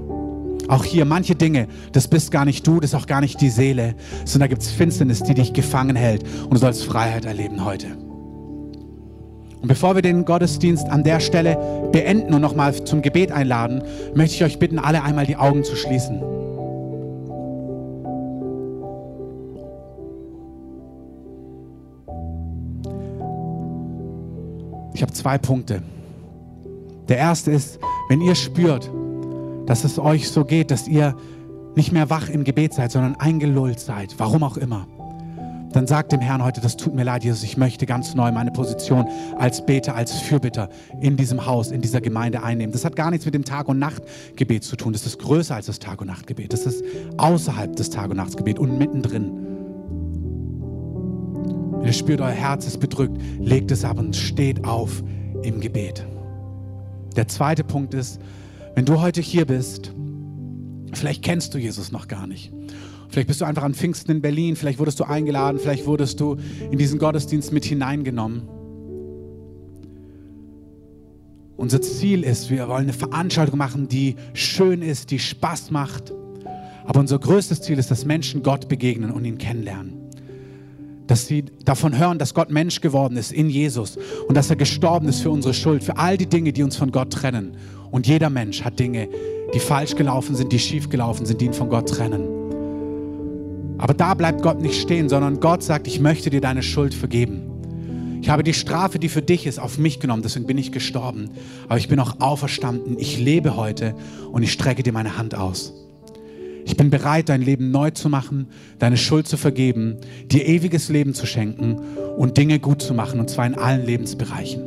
Auch 0.68 0.84
hier 0.84 1.04
manche 1.04 1.34
Dinge, 1.34 1.68
das 1.92 2.08
bist 2.08 2.30
gar 2.30 2.46
nicht 2.46 2.66
du, 2.66 2.80
das 2.80 2.94
ist 2.94 2.96
auch 2.96 3.06
gar 3.06 3.20
nicht 3.20 3.42
die 3.42 3.50
Seele, 3.50 3.94
sondern 4.24 4.48
da 4.48 4.54
gibt 4.54 4.62
es 4.62 4.70
Finsternis, 4.70 5.22
die 5.22 5.34
dich 5.34 5.52
gefangen 5.52 5.96
hält 5.96 6.24
und 6.44 6.54
du 6.54 6.56
sollst 6.56 6.86
Freiheit 6.86 7.26
erleben 7.26 7.62
heute. 7.62 7.88
Und 9.64 9.68
bevor 9.68 9.94
wir 9.94 10.02
den 10.02 10.26
Gottesdienst 10.26 10.90
an 10.90 11.04
der 11.04 11.20
Stelle 11.20 11.56
beenden 11.90 12.34
und 12.34 12.42
nochmal 12.42 12.74
zum 12.84 13.00
Gebet 13.00 13.32
einladen, 13.32 13.82
möchte 14.14 14.34
ich 14.34 14.44
euch 14.44 14.58
bitten, 14.58 14.78
alle 14.78 15.02
einmal 15.02 15.24
die 15.24 15.36
Augen 15.36 15.64
zu 15.64 15.74
schließen. 15.74 16.22
Ich 24.92 25.00
habe 25.00 25.14
zwei 25.14 25.38
Punkte. 25.38 25.80
Der 27.08 27.16
erste 27.16 27.50
ist, 27.50 27.78
wenn 28.10 28.20
ihr 28.20 28.34
spürt, 28.34 28.90
dass 29.64 29.84
es 29.84 29.98
euch 29.98 30.28
so 30.28 30.44
geht, 30.44 30.70
dass 30.70 30.86
ihr 30.86 31.16
nicht 31.74 31.90
mehr 31.90 32.10
wach 32.10 32.28
im 32.28 32.44
Gebet 32.44 32.74
seid, 32.74 32.92
sondern 32.92 33.16
eingelullt 33.16 33.80
seid, 33.80 34.14
warum 34.18 34.42
auch 34.42 34.58
immer, 34.58 34.86
dann 35.74 35.88
sag 35.88 36.08
dem 36.08 36.20
Herrn 36.20 36.44
heute, 36.44 36.60
das 36.60 36.76
tut 36.76 36.94
mir 36.94 37.02
leid, 37.02 37.24
Jesus, 37.24 37.42
ich 37.42 37.56
möchte 37.56 37.84
ganz 37.84 38.14
neu 38.14 38.30
meine 38.30 38.52
Position 38.52 39.08
als 39.36 39.66
Beter, 39.66 39.96
als 39.96 40.12
Fürbitter 40.12 40.68
in 41.00 41.16
diesem 41.16 41.46
Haus, 41.46 41.72
in 41.72 41.80
dieser 41.80 42.00
Gemeinde 42.00 42.44
einnehmen. 42.44 42.72
Das 42.72 42.84
hat 42.84 42.94
gar 42.94 43.10
nichts 43.10 43.24
mit 43.26 43.34
dem 43.34 43.44
Tag- 43.44 43.66
und 43.66 43.80
Nachtgebet 43.80 44.62
zu 44.62 44.76
tun. 44.76 44.92
Das 44.92 45.04
ist 45.04 45.18
größer 45.18 45.56
als 45.56 45.66
das 45.66 45.80
Tag- 45.80 46.00
und 46.00 46.06
Nachtgebet. 46.06 46.52
Das 46.52 46.64
ist 46.64 46.84
außerhalb 47.16 47.74
des 47.74 47.90
Tag- 47.90 48.10
und 48.10 48.18
Nachtgebet 48.18 48.60
und 48.60 48.78
mittendrin. 48.78 49.32
Wenn 51.72 51.86
ihr 51.86 51.92
spürt, 51.92 52.20
euer 52.20 52.30
Herz 52.30 52.66
ist 52.66 52.78
bedrückt, 52.78 53.20
legt 53.40 53.72
es 53.72 53.84
ab 53.84 53.98
und 53.98 54.14
steht 54.14 54.64
auf 54.64 55.02
im 55.42 55.60
Gebet. 55.60 56.06
Der 57.16 57.26
zweite 57.26 57.64
Punkt 57.64 57.94
ist, 57.94 58.20
wenn 58.76 58.84
du 58.84 59.00
heute 59.00 59.20
hier 59.20 59.44
bist, 59.44 59.92
vielleicht 60.92 61.24
kennst 61.24 61.52
du 61.52 61.58
Jesus 61.58 61.90
noch 61.90 62.06
gar 62.06 62.28
nicht. 62.28 62.52
Vielleicht 63.14 63.28
bist 63.28 63.40
du 63.42 63.44
einfach 63.44 63.62
an 63.62 63.74
Pfingsten 63.74 64.10
in 64.10 64.20
Berlin, 64.20 64.56
vielleicht 64.56 64.80
wurdest 64.80 64.98
du 64.98 65.04
eingeladen, 65.04 65.60
vielleicht 65.60 65.86
wurdest 65.86 66.18
du 66.18 66.36
in 66.72 66.78
diesen 66.78 66.98
Gottesdienst 66.98 67.52
mit 67.52 67.64
hineingenommen. 67.64 68.42
Unser 71.56 71.80
Ziel 71.80 72.24
ist, 72.24 72.50
wir 72.50 72.66
wollen 72.66 72.82
eine 72.82 72.92
Veranstaltung 72.92 73.56
machen, 73.56 73.86
die 73.86 74.16
schön 74.32 74.82
ist, 74.82 75.12
die 75.12 75.20
Spaß 75.20 75.70
macht. 75.70 76.12
Aber 76.86 76.98
unser 76.98 77.20
größtes 77.20 77.62
Ziel 77.62 77.78
ist, 77.78 77.88
dass 77.88 78.04
Menschen 78.04 78.42
Gott 78.42 78.68
begegnen 78.68 79.12
und 79.12 79.24
ihn 79.24 79.38
kennenlernen. 79.38 79.92
Dass 81.06 81.28
sie 81.28 81.44
davon 81.64 81.96
hören, 81.96 82.18
dass 82.18 82.34
Gott 82.34 82.50
Mensch 82.50 82.80
geworden 82.80 83.16
ist 83.16 83.30
in 83.30 83.48
Jesus 83.48 83.96
und 84.26 84.36
dass 84.36 84.50
er 84.50 84.56
gestorben 84.56 85.06
ist 85.06 85.20
für 85.20 85.30
unsere 85.30 85.54
Schuld, 85.54 85.84
für 85.84 85.98
all 85.98 86.16
die 86.16 86.26
Dinge, 86.26 86.52
die 86.52 86.64
uns 86.64 86.74
von 86.74 86.90
Gott 86.90 87.12
trennen. 87.12 87.56
Und 87.92 88.08
jeder 88.08 88.28
Mensch 88.28 88.64
hat 88.64 88.80
Dinge, 88.80 89.08
die 89.54 89.60
falsch 89.60 89.94
gelaufen 89.94 90.34
sind, 90.34 90.50
die 90.50 90.58
schief 90.58 90.88
gelaufen 90.88 91.26
sind, 91.26 91.40
die 91.40 91.44
ihn 91.44 91.52
von 91.52 91.68
Gott 91.68 91.88
trennen. 91.88 92.43
Aber 93.84 93.92
da 93.92 94.14
bleibt 94.14 94.40
Gott 94.40 94.62
nicht 94.62 94.80
stehen, 94.80 95.10
sondern 95.10 95.40
Gott 95.40 95.62
sagt, 95.62 95.86
ich 95.86 96.00
möchte 96.00 96.30
dir 96.30 96.40
deine 96.40 96.62
Schuld 96.62 96.94
vergeben. 96.94 98.18
Ich 98.22 98.30
habe 98.30 98.42
die 98.42 98.54
Strafe, 98.54 98.98
die 98.98 99.10
für 99.10 99.20
dich 99.20 99.44
ist, 99.44 99.60
auf 99.60 99.76
mich 99.76 100.00
genommen, 100.00 100.22
deswegen 100.22 100.46
bin 100.46 100.56
ich 100.56 100.72
gestorben. 100.72 101.28
Aber 101.68 101.76
ich 101.76 101.86
bin 101.88 102.00
auch 102.00 102.18
auferstanden, 102.18 102.98
ich 102.98 103.18
lebe 103.18 103.58
heute 103.58 103.94
und 104.32 104.42
ich 104.42 104.52
strecke 104.52 104.82
dir 104.82 104.94
meine 104.94 105.18
Hand 105.18 105.34
aus. 105.34 105.74
Ich 106.64 106.78
bin 106.78 106.88
bereit, 106.88 107.28
dein 107.28 107.42
Leben 107.42 107.72
neu 107.72 107.90
zu 107.90 108.08
machen, 108.08 108.46
deine 108.78 108.96
Schuld 108.96 109.28
zu 109.28 109.36
vergeben, 109.36 109.98
dir 110.32 110.48
ewiges 110.48 110.88
Leben 110.88 111.12
zu 111.12 111.26
schenken 111.26 111.78
und 112.16 112.38
Dinge 112.38 112.60
gut 112.60 112.80
zu 112.80 112.94
machen, 112.94 113.20
und 113.20 113.28
zwar 113.28 113.44
in 113.44 113.54
allen 113.54 113.84
Lebensbereichen. 113.84 114.62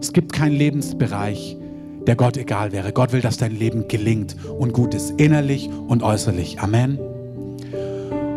Es 0.00 0.12
gibt 0.12 0.32
keinen 0.32 0.56
Lebensbereich, 0.56 1.56
der 2.04 2.16
Gott 2.16 2.36
egal 2.36 2.72
wäre. 2.72 2.92
Gott 2.92 3.12
will, 3.12 3.20
dass 3.20 3.36
dein 3.36 3.54
Leben 3.54 3.86
gelingt 3.86 4.34
und 4.58 4.72
gut 4.72 4.92
ist, 4.92 5.12
innerlich 5.20 5.70
und 5.86 6.02
äußerlich. 6.02 6.58
Amen. 6.58 6.98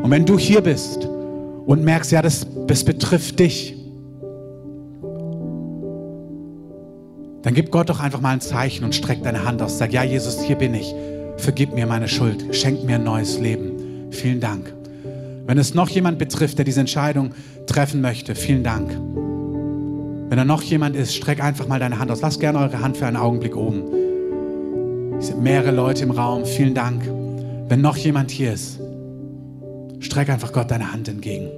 Und 0.03 0.09
wenn 0.09 0.25
du 0.25 0.37
hier 0.37 0.61
bist 0.61 1.07
und 1.65 1.83
merkst, 1.83 2.11
ja, 2.11 2.21
das, 2.21 2.47
das 2.67 2.83
betrifft 2.83 3.39
dich, 3.39 3.75
dann 7.43 7.53
gib 7.53 7.71
Gott 7.71 7.89
doch 7.89 7.99
einfach 7.99 8.21
mal 8.21 8.31
ein 8.31 8.41
Zeichen 8.41 8.83
und 8.83 8.93
streck 8.93 9.23
deine 9.23 9.45
Hand 9.45 9.61
aus. 9.61 9.77
Sag, 9.77 9.93
ja, 9.93 10.03
Jesus, 10.03 10.41
hier 10.41 10.55
bin 10.55 10.73
ich. 10.73 10.93
Vergib 11.37 11.73
mir 11.73 11.87
meine 11.87 12.07
Schuld. 12.07 12.55
Schenk 12.55 12.83
mir 12.83 12.95
ein 12.95 13.03
neues 13.03 13.39
Leben. 13.39 14.11
Vielen 14.11 14.39
Dank. 14.39 14.73
Wenn 15.47 15.57
es 15.57 15.73
noch 15.73 15.89
jemand 15.89 16.19
betrifft, 16.19 16.57
der 16.59 16.65
diese 16.65 16.79
Entscheidung 16.79 17.31
treffen 17.65 18.01
möchte, 18.01 18.35
vielen 18.35 18.63
Dank. 18.63 18.91
Wenn 20.29 20.37
da 20.37 20.45
noch 20.45 20.61
jemand 20.61 20.95
ist, 20.95 21.15
streck 21.15 21.43
einfach 21.43 21.67
mal 21.67 21.79
deine 21.79 21.99
Hand 21.99 22.11
aus. 22.11 22.21
Lasst 22.21 22.39
gerne 22.39 22.59
eure 22.59 22.79
Hand 22.79 22.97
für 22.97 23.05
einen 23.05 23.17
Augenblick 23.17 23.55
oben. 23.55 23.83
Es 25.19 25.27
sind 25.27 25.41
mehrere 25.41 25.71
Leute 25.71 26.03
im 26.03 26.11
Raum. 26.11 26.45
Vielen 26.45 26.73
Dank. 26.73 27.03
Wenn 27.67 27.81
noch 27.81 27.97
jemand 27.97 28.31
hier 28.31 28.53
ist, 28.53 28.79
Streck 30.01 30.29
einfach 30.29 30.51
Gott 30.51 30.69
deine 30.69 30.91
Hand 30.91 31.07
entgegen. 31.07 31.49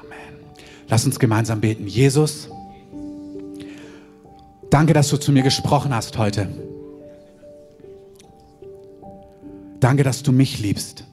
Amen. 0.00 0.40
Lass 0.88 1.06
uns 1.06 1.18
gemeinsam 1.18 1.60
beten. 1.60 1.86
Jesus, 1.86 2.48
danke, 4.70 4.94
dass 4.94 5.08
du 5.08 5.18
zu 5.18 5.30
mir 5.30 5.42
gesprochen 5.42 5.94
hast 5.94 6.18
heute. 6.18 6.48
Danke, 9.78 10.04
dass 10.04 10.22
du 10.22 10.32
mich 10.32 10.58
liebst 10.58 11.04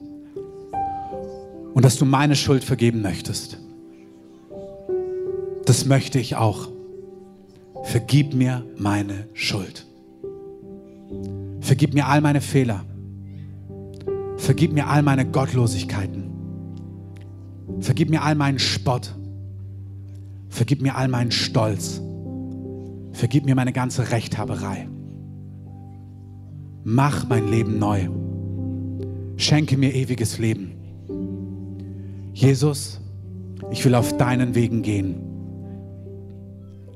und 1.73 1.83
dass 1.83 1.97
du 1.97 2.05
meine 2.05 2.35
Schuld 2.35 2.63
vergeben 2.63 3.01
möchtest. 3.01 3.57
Das 5.65 5.85
möchte 5.85 6.19
ich 6.19 6.35
auch. 6.35 6.69
Vergib 7.83 8.33
mir 8.33 8.65
meine 8.77 9.27
Schuld. 9.33 9.88
Vergib 11.69 11.93
mir 11.93 12.08
all 12.08 12.19
meine 12.19 12.41
Fehler. 12.41 12.84
Vergib 14.38 14.73
mir 14.73 14.88
all 14.88 15.03
meine 15.03 15.23
Gottlosigkeiten. 15.23 16.23
Vergib 17.79 18.10
mir 18.10 18.23
all 18.23 18.34
meinen 18.34 18.58
Spott. 18.58 19.15
Vergib 20.47 20.82
mir 20.82 20.95
all 20.95 21.08
meinen 21.10 21.29
Stolz. 21.29 22.01
Vergib 23.12 23.45
mir 23.45 23.53
meine 23.53 23.71
ganze 23.71 24.10
Rechthaberei. 24.10 24.89
Mach 26.84 27.29
mein 27.29 27.47
Leben 27.47 27.77
neu. 27.77 28.10
Schenke 29.38 29.77
mir 29.77 29.93
ewiges 29.93 30.39
Leben. 30.39 30.71
Jesus, 32.34 32.99
ich 33.69 33.86
will 33.86 33.93
auf 33.93 34.17
deinen 34.17 34.55
Wegen 34.55 34.82
gehen. 34.82 35.21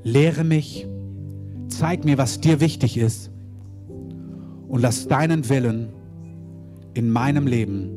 Lehre 0.02 0.44
mich, 0.44 0.88
zeig 1.68 2.06
mir, 2.06 2.18
was 2.18 2.42
dir 2.42 2.60
wichtig 2.60 2.98
ist 2.98 3.33
und 4.74 4.82
lass 4.82 5.08
deinen 5.08 5.50
Willen 5.50 5.90
in 6.96 7.12
meinem 7.12 7.46
Leben 7.46 7.92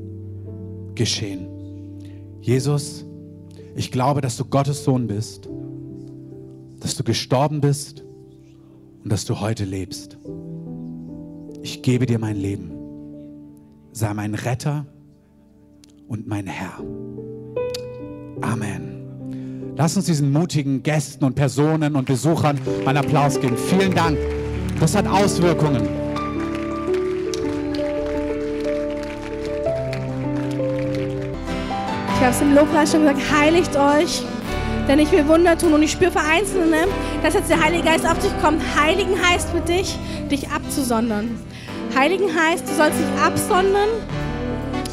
geschehen. 0.95 1.49
Jesus, 2.43 3.07
ich 3.75 3.91
glaube, 3.91 4.21
dass 4.21 4.37
du 4.37 4.45
Gottes 4.45 4.85
Sohn 4.85 5.07
bist, 5.07 5.49
dass 6.81 6.95
du 6.95 7.03
gestorben 7.03 7.62
bist 7.62 8.05
und 9.03 9.11
dass 9.11 9.25
du 9.25 9.41
heute 9.41 9.65
lebst. 9.65 10.19
Ich 11.62 11.81
gebe 11.81 12.05
dir 12.05 12.19
mein 12.19 12.37
Leben. 12.37 12.73
Sei 13.93 14.12
mein 14.12 14.35
Retter 14.35 14.85
und 16.09 16.27
mein 16.27 16.47
Herr. 16.47 16.85
Amen. 18.43 19.73
Lass 19.79 19.97
uns 19.97 20.05
diesen 20.05 20.31
mutigen 20.31 20.83
Gästen 20.83 21.25
und 21.25 21.37
Personen 21.37 21.97
und 21.97 22.05
Besuchern 22.05 22.61
meinen 22.85 22.99
Applaus 22.99 23.41
geben. 23.41 23.57
Vielen 23.57 23.95
Dank. 23.95 24.19
Das 24.79 24.95
hat 24.95 25.07
Auswirkungen. 25.07 26.06
Ich 32.18 32.22
habe 32.22 32.35
es 32.35 32.40
im 32.40 32.55
Lobpreis 32.55 32.92
schon 32.92 33.02
gesagt, 33.02 33.20
heiligt 33.31 33.76
euch, 33.76 34.22
denn 34.88 34.98
ich 34.98 35.12
will 35.12 35.29
Wunder 35.29 35.59
tun 35.59 35.74
und 35.74 35.83
ich 35.83 35.92
spüre 35.92 36.11
für 36.11 36.20
Einzelne, 36.20 36.88
dass 37.22 37.35
jetzt 37.35 37.50
der 37.50 37.62
Heilige 37.62 37.85
Geist 37.85 38.07
auf 38.07 38.18
dich 38.18 38.33
kommt. 38.42 38.62
Heiligen 38.74 39.14
heißt 39.22 39.50
für 39.50 39.61
dich, 39.61 39.98
dich 40.31 40.48
abzusondern. 40.48 41.38
Heiligen 41.94 42.35
heißt, 42.35 42.66
du 42.66 42.72
sollst 42.72 42.98
dich 42.98 43.22
absondern 43.22 43.90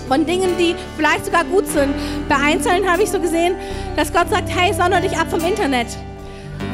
von 0.09 0.25
Dingen, 0.25 0.49
die 0.59 0.75
vielleicht 0.97 1.25
sogar 1.25 1.45
gut 1.45 1.65
sind. 1.65 1.93
Bei 2.27 2.35
Einzelnen 2.35 2.91
habe 2.91 3.03
ich 3.03 3.09
so 3.09 3.21
gesehen, 3.21 3.55
dass 3.95 4.11
Gott 4.11 4.29
sagt, 4.29 4.49
hey, 4.53 4.73
sondere 4.73 4.99
dich 4.99 5.17
ab 5.17 5.27
vom 5.29 5.39
Internet. 5.45 5.87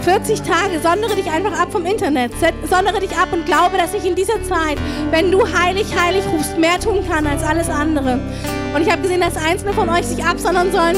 40 0.01 0.41
Tage, 0.41 0.79
sondere 0.81 1.15
dich 1.15 1.29
einfach 1.29 1.59
ab 1.59 1.71
vom 1.71 1.85
Internet. 1.85 2.31
Sondere 2.67 2.99
dich 2.99 3.15
ab 3.15 3.27
und 3.31 3.45
glaube, 3.45 3.77
dass 3.77 3.93
ich 3.93 4.03
in 4.03 4.15
dieser 4.15 4.41
Zeit, 4.43 4.79
wenn 5.11 5.31
du 5.31 5.41
heilig, 5.41 5.85
heilig 5.95 6.23
rufst, 6.33 6.57
mehr 6.57 6.79
tun 6.79 7.07
kann 7.07 7.27
als 7.27 7.43
alles 7.43 7.69
andere. 7.69 8.19
Und 8.75 8.81
ich 8.81 8.91
habe 8.91 9.01
gesehen, 9.01 9.21
dass 9.21 9.35
Einzelne 9.35 9.73
von 9.73 9.89
euch 9.89 10.05
sich 10.05 10.23
absondern 10.23 10.71
sollen. 10.71 10.97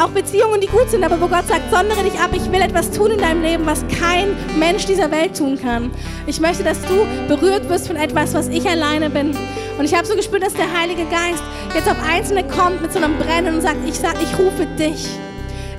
Auch 0.00 0.08
Beziehungen, 0.08 0.60
die 0.60 0.66
gut 0.66 0.90
sind, 0.90 1.04
aber 1.04 1.20
wo 1.20 1.28
Gott 1.28 1.46
sagt, 1.46 1.70
sondere 1.70 2.02
dich 2.02 2.18
ab, 2.18 2.30
ich 2.32 2.50
will 2.50 2.60
etwas 2.60 2.90
tun 2.90 3.10
in 3.10 3.18
deinem 3.18 3.42
Leben, 3.42 3.66
was 3.66 3.84
kein 4.00 4.34
Mensch 4.58 4.86
dieser 4.86 5.10
Welt 5.10 5.36
tun 5.36 5.58
kann. 5.60 5.90
Ich 6.26 6.40
möchte, 6.40 6.64
dass 6.64 6.80
du 6.82 7.06
berührt 7.28 7.68
wirst 7.68 7.86
von 7.86 7.96
etwas, 7.96 8.34
was 8.34 8.48
ich 8.48 8.68
alleine 8.68 9.10
bin. 9.10 9.36
Und 9.78 9.84
ich 9.84 9.94
habe 9.94 10.06
so 10.06 10.16
gespürt, 10.16 10.42
dass 10.42 10.54
der 10.54 10.72
Heilige 10.72 11.04
Geist 11.04 11.42
jetzt 11.74 11.88
auf 11.88 11.96
Einzelne 12.08 12.44
kommt 12.44 12.82
mit 12.82 12.92
so 12.92 12.98
einem 12.98 13.16
Brennen 13.18 13.54
und 13.54 13.60
sagt, 13.60 13.86
ich, 13.86 13.94
sag, 13.94 14.14
ich 14.20 14.38
rufe 14.38 14.66
dich. 14.78 15.08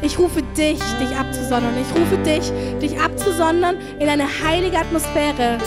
Ich 0.02 0.20
rufe 0.20 0.42
dich, 0.58 0.80
dich 1.00 1.18
abzusondern. 1.18 1.74
Ich 1.82 2.00
rufe 2.00 2.18
dich, 2.18 2.52
dich 2.82 3.00
abzusondern 3.00 3.78
in 4.00 4.10
eine 4.10 4.26
heilige 4.44 4.78
Atmosphäre. 4.78 5.58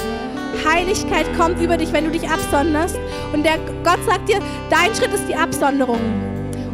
Heiligkeit 0.68 1.26
kommt 1.38 1.60
über 1.60 1.76
dich, 1.76 1.92
wenn 1.92 2.04
du 2.04 2.10
dich 2.10 2.28
absonderst. 2.28 2.98
Und 3.32 3.44
der 3.44 3.58
Gott 3.84 3.98
sagt 4.06 4.28
dir, 4.28 4.38
dein 4.70 4.94
Schritt 4.94 5.12
ist 5.12 5.28
die 5.28 5.36
Absonderung. 5.36 6.00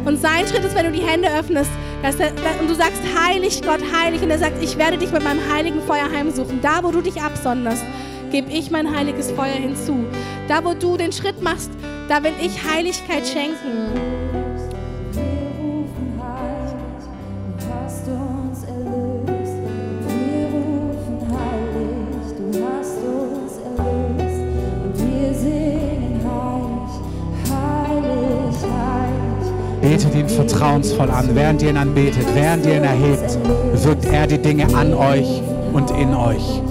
Und 0.05 0.19
sein 0.19 0.45
Schritt 0.47 0.65
ist, 0.65 0.75
wenn 0.75 0.85
du 0.85 0.91
die 0.91 1.05
Hände 1.05 1.29
öffnest 1.29 1.71
er, 2.03 2.59
und 2.59 2.69
du 2.69 2.75
sagst, 2.75 3.01
heilig 3.17 3.61
Gott, 3.61 3.79
heilig. 3.93 4.21
Und 4.21 4.29
er 4.29 4.39
sagt, 4.39 4.61
ich 4.61 4.77
werde 4.77 4.97
dich 4.97 5.11
mit 5.11 5.23
meinem 5.23 5.39
heiligen 5.51 5.81
Feuer 5.81 6.09
heimsuchen. 6.11 6.61
Da, 6.61 6.83
wo 6.83 6.91
du 6.91 7.01
dich 7.01 7.21
absonderst, 7.21 7.83
gebe 8.31 8.51
ich 8.51 8.71
mein 8.71 8.93
heiliges 8.93 9.31
Feuer 9.31 9.53
hinzu. 9.53 10.05
Da, 10.47 10.63
wo 10.65 10.73
du 10.73 10.97
den 10.97 11.11
Schritt 11.11 11.41
machst, 11.41 11.71
da 12.09 12.23
will 12.23 12.33
ich 12.41 12.63
Heiligkeit 12.69 13.25
schenken. 13.25 14.22
Betet 30.03 30.19
ihn 30.19 30.27
vertrauensvoll 30.27 31.09
an. 31.09 31.29
Während 31.33 31.61
ihr 31.61 31.69
ihn 31.69 31.77
anbetet, 31.77 32.25
während 32.33 32.65
ihr 32.65 32.75
ihn 32.75 32.83
erhebt, 32.83 33.37
wirkt 33.85 34.05
er 34.05 34.27
die 34.27 34.37
Dinge 34.37 34.65
an 34.75 34.93
euch 34.93 35.41
und 35.71 35.91
in 35.91 36.13
euch. 36.13 36.61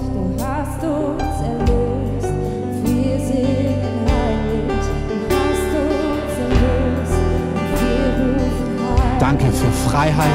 Danke 9.19 9.45
für 9.45 9.89
Freiheit. 9.89 10.27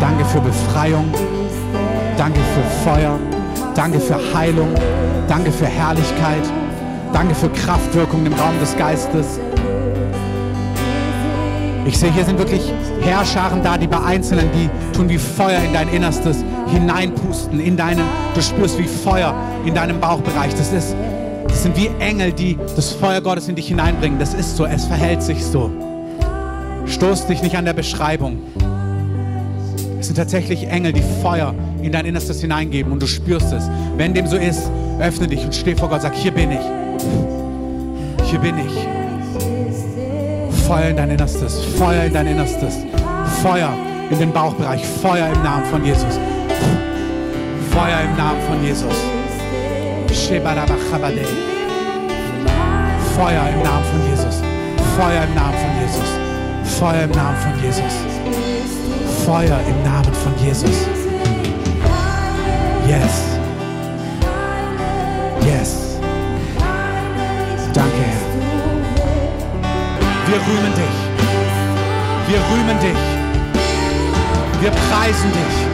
Danke 0.00 0.24
für 0.24 0.40
Befreiung. 0.40 1.12
Danke 2.16 2.40
für 2.40 2.88
Feuer. 2.88 3.18
Danke 3.74 4.00
für 4.00 4.16
Heilung. 4.34 4.70
Danke 5.28 5.52
für 5.52 5.66
Herrlichkeit. 5.66 6.44
Danke 7.12 7.34
für 7.34 7.50
Kraftwirkung 7.50 8.24
im 8.24 8.32
Raum 8.32 8.58
des 8.58 8.74
Geistes. 8.74 9.38
Ich 11.86 11.98
sehe, 11.98 12.12
hier 12.12 12.24
sind 12.24 12.38
wirklich 12.38 12.62
Herrscharen 13.02 13.62
da, 13.62 13.76
die 13.76 13.86
bei 13.86 14.00
Einzelnen, 14.00 14.48
die 14.54 14.70
tun 14.96 15.08
wie 15.08 15.18
Feuer 15.18 15.60
in 15.62 15.72
dein 15.74 15.88
Innerstes 15.88 16.42
hineinpusten, 16.72 17.60
in 17.60 17.76
deinen, 17.76 18.04
du 18.34 18.40
spürst 18.40 18.78
wie 18.78 18.86
Feuer 18.86 19.34
in 19.66 19.74
deinem 19.74 20.00
Bauchbereich. 20.00 20.54
Das 20.54 20.72
ist, 20.72 20.96
das 21.46 21.62
sind 21.62 21.76
wie 21.76 21.90
Engel, 21.98 22.32
die 22.32 22.58
das 22.74 22.92
Feuer 22.92 23.20
Gottes 23.20 23.48
in 23.48 23.54
dich 23.54 23.68
hineinbringen. 23.68 24.18
Das 24.18 24.32
ist 24.32 24.56
so, 24.56 24.64
es 24.64 24.86
verhält 24.86 25.22
sich 25.22 25.44
so. 25.44 25.70
Stoß 26.86 27.26
dich 27.26 27.42
nicht 27.42 27.56
an 27.56 27.66
der 27.66 27.74
Beschreibung. 27.74 28.38
Es 30.00 30.06
sind 30.06 30.16
tatsächlich 30.16 30.68
Engel, 30.68 30.92
die 30.94 31.04
Feuer 31.22 31.54
in 31.82 31.92
dein 31.92 32.06
Innerstes 32.06 32.40
hineingeben 32.40 32.92
und 32.92 33.02
du 33.02 33.06
spürst 33.06 33.52
es. 33.52 33.68
Wenn 33.98 34.14
dem 34.14 34.26
so 34.26 34.36
ist, 34.36 34.70
öffne 35.00 35.28
dich 35.28 35.44
und 35.44 35.54
steh 35.54 35.74
vor 35.74 35.90
Gott, 35.90 36.00
sag, 36.00 36.14
hier 36.14 36.32
bin 36.32 36.50
ich. 36.50 36.60
Hier 38.30 38.38
bin 38.38 38.54
ich. 38.58 38.93
Feuer 40.66 40.88
in 40.88 40.96
dein 40.96 41.10
Innerstes, 41.10 41.62
Feuer 41.78 42.04
in 42.04 42.12
dein 42.12 42.26
Innerstes, 42.26 42.78
Feuer 43.42 43.74
in 44.10 44.18
den 44.18 44.32
Bauchbereich, 44.32 44.84
Feuer 45.02 45.26
im 45.26 45.42
Namen 45.42 45.64
von 45.66 45.84
Jesus. 45.84 46.18
Feuer 47.70 48.00
im 48.04 48.16
Namen 48.16 48.40
von 48.48 48.64
Jesus. 48.64 48.94
Feuer 53.16 53.46
im 53.52 53.62
Namen 53.62 53.84
von 53.84 54.06
Jesus. 54.06 54.42
Feuer 54.96 55.22
im 55.24 55.34
Namen 55.34 55.56
von 55.56 55.80
Jesus. 55.80 56.08
Feuer 56.78 57.04
im 57.04 57.10
Namen 57.10 57.36
von 57.36 57.62
Jesus. 57.62 57.92
Feuer 59.24 59.60
im 59.68 59.82
Namen 59.84 60.14
von 60.14 60.32
Jesus. 60.44 60.88
Yes. 62.86 63.38
Yes. 65.46 65.83
Wir 70.34 70.40
rühmen 70.40 70.74
dich. 70.74 72.26
Wir 72.26 72.40
rühmen 72.50 72.80
dich. 72.80 74.60
Wir 74.60 74.70
preisen 74.72 75.30
dich. 75.30 75.73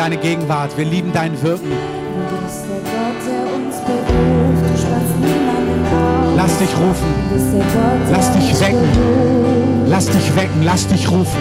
Deine 0.00 0.16
Gegenwart. 0.16 0.78
Wir 0.78 0.86
lieben 0.86 1.12
dein 1.12 1.42
Wirken. 1.42 1.72
Lass 6.36 6.56
dich 6.56 6.70
rufen. 6.70 7.06
Lass 8.10 8.32
dich 8.32 8.60
wecken. 8.60 8.88
Lass 9.86 10.06
dich 10.06 10.36
wecken. 10.36 10.62
Lass 10.62 10.86
dich 10.86 11.10
rufen. 11.10 11.40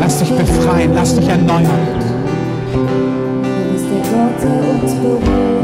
Lass 0.00 0.18
dich 0.18 0.30
befreien. 0.32 0.94
Lass 0.94 1.14
dich 1.14 1.28
erneuern. 1.28 1.68
Du 2.72 3.72
bist 3.72 3.84
der 3.92 4.00
Gott, 4.10 4.42
der 4.42 4.82
uns 4.82 4.94
beruft. 4.94 5.63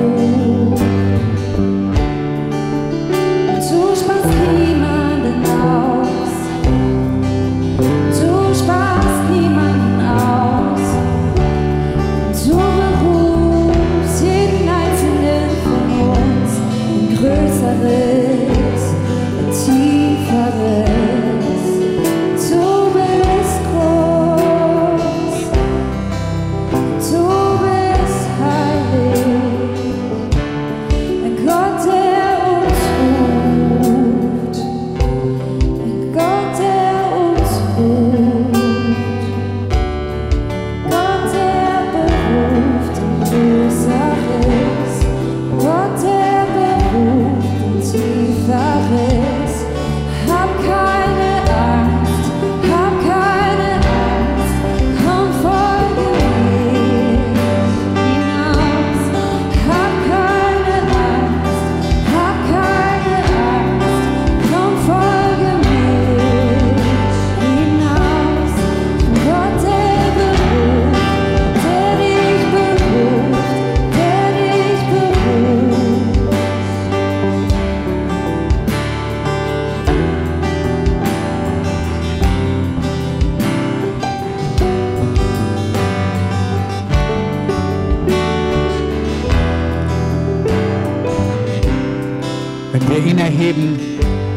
Erheben, 93.40 93.78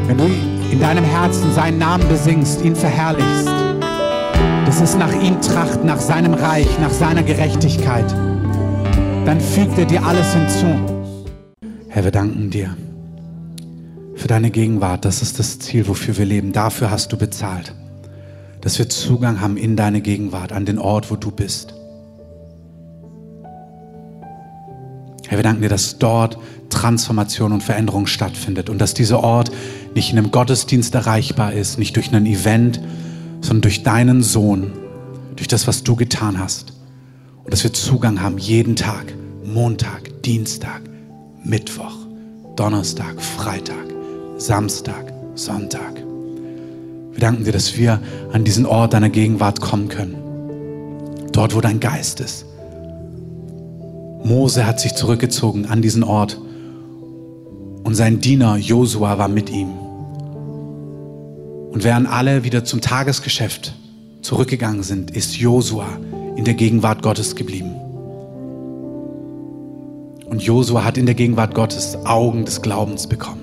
wenn 0.07 0.17
du 0.17 0.25
in 0.71 0.79
deinem 0.79 1.03
Herzen 1.03 1.51
seinen 1.51 1.77
Namen 1.77 2.07
besingst, 2.07 2.63
ihn 2.63 2.75
verherrlichst, 2.75 3.47
das 4.65 4.79
ist 4.79 4.97
nach 4.97 5.11
ihm 5.21 5.41
Tracht, 5.41 5.83
nach 5.83 5.99
seinem 5.99 6.33
Reich, 6.33 6.67
nach 6.79 6.91
seiner 6.91 7.23
Gerechtigkeit. 7.23 8.09
dann 9.25 9.39
fügt 9.39 9.77
er 9.77 9.85
dir 9.85 10.05
alles 10.05 10.33
hinzu. 10.33 10.67
Herr, 11.87 12.03
wir 12.03 12.11
danken 12.11 12.49
dir 12.49 12.75
für 14.15 14.27
deine 14.27 14.51
Gegenwart. 14.51 15.05
Das 15.05 15.21
ist 15.21 15.39
das 15.39 15.59
Ziel, 15.59 15.87
wofür 15.87 16.17
wir 16.17 16.25
leben. 16.25 16.51
Dafür 16.51 16.91
hast 16.91 17.11
du 17.13 17.17
bezahlt, 17.17 17.73
dass 18.61 18.79
wir 18.79 18.89
Zugang 18.89 19.39
haben 19.39 19.57
in 19.57 19.75
deine 19.75 20.01
Gegenwart, 20.01 20.51
an 20.51 20.65
den 20.65 20.77
Ort, 20.77 21.09
wo 21.11 21.15
du 21.15 21.31
bist. 21.31 21.73
Herr, 25.27 25.38
wir 25.38 25.43
danken 25.43 25.62
dir, 25.62 25.69
dass 25.69 25.97
dort 25.97 26.38
Transformation 26.69 27.53
und 27.53 27.63
Veränderung 27.63 28.07
stattfindet 28.07 28.69
und 28.69 28.79
dass 28.79 28.93
dieser 28.93 29.23
Ort 29.23 29.51
nicht 29.95 30.12
in 30.12 30.17
einem 30.17 30.31
Gottesdienst 30.31 30.93
erreichbar 30.95 31.53
ist, 31.53 31.79
nicht 31.79 31.95
durch 31.95 32.13
ein 32.13 32.25
Event, 32.25 32.81
sondern 33.41 33.62
durch 33.62 33.83
deinen 33.83 34.21
Sohn, 34.23 34.73
durch 35.36 35.47
das, 35.47 35.67
was 35.67 35.83
du 35.83 35.95
getan 35.95 36.39
hast. 36.39 36.73
Und 37.43 37.53
dass 37.53 37.63
wir 37.63 37.73
Zugang 37.73 38.21
haben 38.21 38.38
jeden 38.38 38.75
Tag, 38.75 39.13
Montag, 39.45 40.21
Dienstag, 40.23 40.81
Mittwoch, 41.43 41.95
Donnerstag, 42.55 43.21
Freitag, 43.21 43.86
Samstag, 44.38 45.13
Sonntag. 45.36 45.95
Wir 47.12 47.19
danken 47.19 47.43
dir, 47.43 47.51
dass 47.51 47.77
wir 47.77 48.01
an 48.31 48.43
diesen 48.43 48.65
Ort 48.65 48.93
deiner 48.93 49.09
Gegenwart 49.09 49.62
kommen 49.62 49.88
können. 49.88 50.15
Dort, 51.31 51.55
wo 51.55 51.62
dein 51.62 51.79
Geist 51.79 52.19
ist. 52.19 52.45
Mose 54.23 54.65
hat 54.65 54.79
sich 54.79 54.95
zurückgezogen 54.95 55.65
an 55.65 55.81
diesen 55.81 56.03
Ort 56.03 56.39
und 57.83 57.95
sein 57.95 58.19
Diener 58.19 58.55
Josua 58.55 59.17
war 59.17 59.27
mit 59.27 59.49
ihm. 59.49 59.69
Und 61.71 61.83
während 61.83 62.07
alle 62.07 62.43
wieder 62.43 62.63
zum 62.63 62.79
Tagesgeschäft 62.81 63.73
zurückgegangen 64.21 64.83
sind, 64.83 65.12
ist 65.12 65.38
Josua 65.38 65.88
in 66.36 66.45
der 66.45 66.53
Gegenwart 66.53 67.01
Gottes 67.01 67.36
geblieben. 67.36 67.75
Und 70.25 70.41
Josua 70.41 70.83
hat 70.83 70.97
in 70.97 71.05
der 71.05 71.15
Gegenwart 71.15 71.53
Gottes 71.53 71.97
Augen 72.05 72.45
des 72.45 72.62
Glaubens 72.62 73.07
bekommen. 73.07 73.41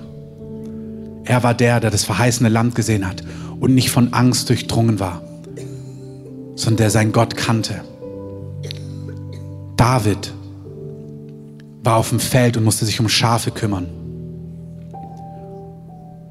Er 1.23 1.43
war 1.43 1.53
der, 1.53 1.79
der 1.79 1.91
das 1.91 2.03
verheißene 2.03 2.49
Land 2.49 2.73
gesehen 2.73 3.07
hat 3.07 3.23
und 3.59 3.75
nicht 3.75 3.91
von 3.91 4.11
Angst 4.13 4.49
durchdrungen 4.49 4.99
war, 4.99 5.21
sondern 6.55 6.77
der 6.77 6.89
sein 6.89 7.11
Gott 7.11 7.37
kannte. 7.37 7.81
David 9.77 10.33
war 11.83 11.97
auf 11.97 12.09
dem 12.09 12.19
Feld 12.19 12.57
und 12.57 12.63
musste 12.63 12.85
sich 12.85 12.99
um 12.99 13.09
Schafe 13.09 13.51
kümmern. 13.51 13.87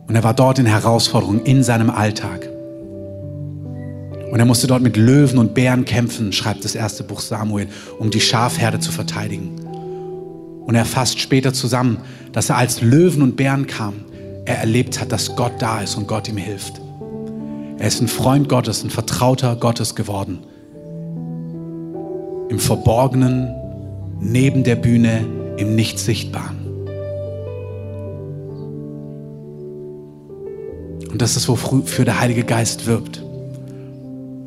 Und 0.07 0.15
er 0.15 0.25
war 0.25 0.35
dort 0.35 0.59
in 0.59 0.67
Herausforderungen 0.67 1.45
in 1.45 1.63
seinem 1.63 1.91
Alltag. 1.91 2.49
Und 4.31 4.39
er 4.39 4.45
musste 4.45 4.67
dort 4.67 4.83
mit 4.83 4.97
Löwen 4.97 5.39
und 5.39 5.55
Bären 5.55 5.85
kämpfen, 5.85 6.33
schreibt 6.33 6.65
das 6.65 6.75
erste 6.75 7.03
Buch 7.03 7.21
Samuel, 7.21 7.69
um 7.99 8.11
die 8.11 8.21
Schafherde 8.21 8.79
zu 8.79 8.93
verteidigen. 8.93 9.61
Und 10.67 10.75
er 10.77 10.85
fasst 10.85 11.19
später 11.19 11.53
zusammen, 11.53 11.99
dass 12.33 12.49
er 12.49 12.57
als 12.57 12.81
Löwen 12.81 13.23
und 13.23 13.37
Bären 13.37 13.67
kam, 13.67 14.05
er 14.45 14.59
erlebt 14.59 15.01
hat, 15.01 15.11
dass 15.11 15.35
Gott 15.35 15.55
da 15.59 15.81
ist 15.81 15.97
und 15.97 16.07
Gott 16.07 16.29
ihm 16.29 16.37
hilft. 16.37 16.81
Er 17.79 17.89
ist 17.89 18.01
ein 18.01 18.09
Freund 18.09 18.49
Gottes, 18.49 18.85
ein 18.85 18.91
Vertrauter 18.91 19.57
Gottes 19.57 19.95
geworden. 19.95 20.41
Im 22.49 22.59
Verborgenen, 22.59 23.55
neben 24.21 24.65
der 24.65 24.77
Bühne, 24.77 25.25
im 25.61 25.75
Nicht-Sichtbaren. 25.75 26.57
Und 31.11 31.21
das 31.21 31.37
ist, 31.37 31.49
wofür 31.49 32.05
der 32.05 32.19
Heilige 32.19 32.45
Geist 32.45 32.87
wirbt. 32.87 33.23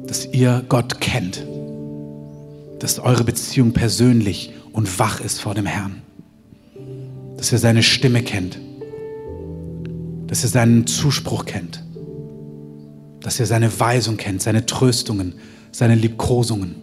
Dass 0.08 0.26
ihr 0.26 0.64
Gott 0.68 1.00
kennt, 1.02 1.46
dass 2.80 3.00
eure 3.00 3.24
Beziehung 3.24 3.74
persönlich 3.74 4.54
und 4.72 5.00
wach 5.00 5.22
ist 5.22 5.40
vor 5.40 5.54
dem 5.54 5.66
Herrn, 5.66 6.02
dass 7.38 7.52
ihr 7.52 7.60
seine 7.60 7.84
Stimme 7.84 8.24
kennt, 8.24 8.60
dass 10.28 10.44
ihr 10.44 10.50
seinen 10.50 10.88
Zuspruch 10.88 11.46
kennt, 11.46 11.84
dass 13.22 13.40
ihr 13.40 13.46
seine 13.46 13.80
Weisung 13.80 14.18
kennt, 14.18 14.42
seine 14.42 14.66
Tröstungen, 14.66 15.36
seine 15.72 15.96
Liebkosungen, 15.96 16.76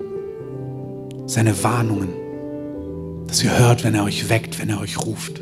seine 1.26 1.62
Warnungen, 1.62 2.08
dass 3.30 3.44
ihr 3.44 3.56
hört, 3.56 3.84
wenn 3.84 3.94
er 3.94 4.02
euch 4.02 4.28
weckt, 4.28 4.58
wenn 4.58 4.70
er 4.70 4.80
euch 4.80 4.98
ruft. 4.98 5.40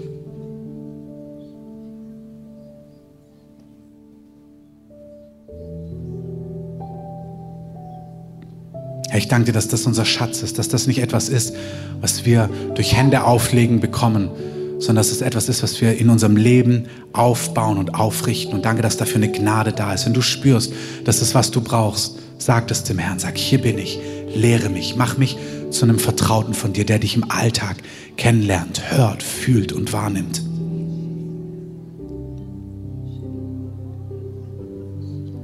Herr, 9.08 9.18
ich 9.18 9.28
danke 9.28 9.46
dir, 9.46 9.52
dass 9.52 9.68
das 9.68 9.86
unser 9.86 10.04
Schatz 10.04 10.42
ist, 10.42 10.58
dass 10.58 10.68
das 10.68 10.86
nicht 10.86 10.98
etwas 10.98 11.30
ist, 11.30 11.54
was 12.02 12.26
wir 12.26 12.50
durch 12.74 12.94
Hände 12.94 13.24
auflegen 13.24 13.80
bekommen, 13.80 14.28
sondern 14.72 14.96
dass 14.96 15.10
es 15.10 15.22
etwas 15.22 15.48
ist, 15.48 15.62
was 15.62 15.80
wir 15.80 15.96
in 15.96 16.10
unserem 16.10 16.36
Leben 16.36 16.88
aufbauen 17.14 17.78
und 17.78 17.94
aufrichten. 17.94 18.52
Und 18.52 18.66
danke, 18.66 18.82
dass 18.82 18.98
dafür 18.98 19.16
eine 19.16 19.32
Gnade 19.32 19.72
da 19.72 19.94
ist. 19.94 20.04
Wenn 20.04 20.12
du 20.12 20.20
spürst, 20.20 20.74
dass 21.04 21.20
das, 21.20 21.34
was 21.34 21.50
du 21.50 21.62
brauchst, 21.62 22.18
sag 22.36 22.68
das 22.68 22.84
dem 22.84 22.98
Herrn. 22.98 23.18
Sag, 23.18 23.38
hier 23.38 23.62
bin 23.62 23.78
ich, 23.78 23.98
lehre 24.34 24.68
mich, 24.68 24.94
mach 24.94 25.16
mich 25.16 25.38
zu 25.70 25.84
einem 25.84 25.98
Vertrauten 25.98 26.54
von 26.54 26.72
dir, 26.72 26.84
der 26.84 26.98
dich 26.98 27.16
im 27.16 27.30
Alltag 27.30 27.76
kennenlernt, 28.16 28.90
hört, 28.90 29.22
fühlt 29.22 29.72
und 29.72 29.92
wahrnimmt. 29.92 30.42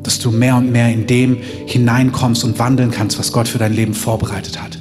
dass 0.05 0.19
du 0.19 0.31
mehr 0.31 0.57
und 0.57 0.71
mehr 0.71 0.93
in 0.93 1.07
dem 1.07 1.39
hineinkommst 1.67 2.45
und 2.45 2.59
wandeln 2.59 2.91
kannst, 2.91 3.19
was 3.19 3.33
Gott 3.33 3.49
für 3.49 3.59
dein 3.59 3.73
Leben 3.73 3.95
vorbereitet 3.95 4.61
hat. 4.63 4.79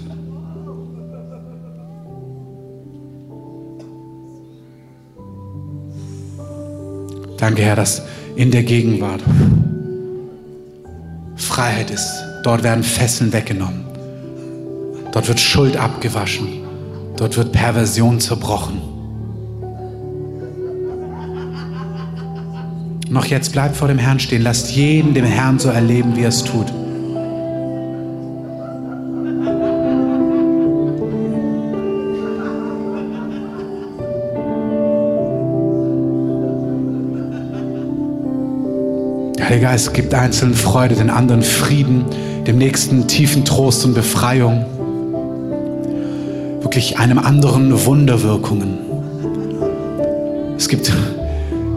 Danke, 7.38 7.62
Herr, 7.62 7.76
dass 7.76 8.02
in 8.36 8.52
der 8.52 8.64
Gegenwart 8.64 9.22
Freiheit 11.36 11.92
ist. 11.92 12.10
Dort 12.44 12.64
werden 12.64 12.84
Fesseln 12.84 13.34
weggenommen. 13.34 13.93
Dort 15.14 15.28
wird 15.28 15.40
Schuld 15.40 15.78
abgewaschen. 15.78 16.48
Dort 17.16 17.38
wird 17.38 17.52
Perversion 17.52 18.20
zerbrochen. 18.20 18.82
Noch 23.10 23.26
jetzt 23.26 23.52
bleibt 23.52 23.76
vor 23.76 23.88
dem 23.88 24.00
Herrn 24.00 24.20
stehen. 24.20 24.42
Lasst 24.42 24.72
jeden 24.72 25.14
dem 25.14 25.24
Herrn 25.26 25.60
so 25.60 25.70
erleben, 25.70 26.16
wie 26.16 26.24
er 26.24 26.30
es 26.30 26.44
tut. 26.44 26.66
Der 39.38 39.46
Heilige 39.48 39.66
Geist 39.68 39.94
gibt 39.94 40.16
einzelnen 40.16 40.56
Freude, 40.56 40.96
den 40.96 41.12
anderen 41.12 41.44
Frieden, 41.44 42.06
dem 42.48 42.58
nächsten 42.58 43.08
tiefen 43.08 43.46
Trost 43.46 43.86
und 43.86 43.94
Befreiung. 43.94 44.66
Wirklich 46.74 46.98
einem 46.98 47.20
anderen 47.20 47.86
Wunderwirkungen. 47.86 48.80
Es 50.58 50.68
gibt 50.68 50.92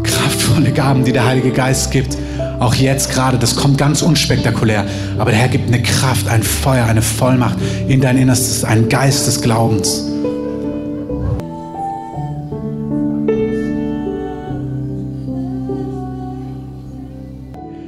kraftvolle 0.03 0.73
Gaben, 0.73 1.05
die 1.05 1.13
der 1.13 1.27
Heilige 1.27 1.51
Geist 1.51 1.91
gibt. 1.91 2.17
Auch 2.61 2.73
jetzt 2.73 3.11
gerade, 3.11 3.37
das 3.37 3.57
kommt 3.57 3.77
ganz 3.77 4.01
unspektakulär. 4.01 4.87
Aber 5.19 5.33
der 5.33 5.41
Herr 5.41 5.49
gibt 5.49 5.69
eine 5.69 5.83
Kraft, 5.83 6.29
ein 6.29 6.43
Feuer, 6.43 6.87
eine 6.87 7.03
Vollmacht 7.03 7.59
in 7.87 8.01
dein 8.01 8.17
Innerstes, 8.17 8.65
einen 8.65 8.89
Geist 8.89 9.27
des 9.27 9.43
Glaubens. 9.43 10.03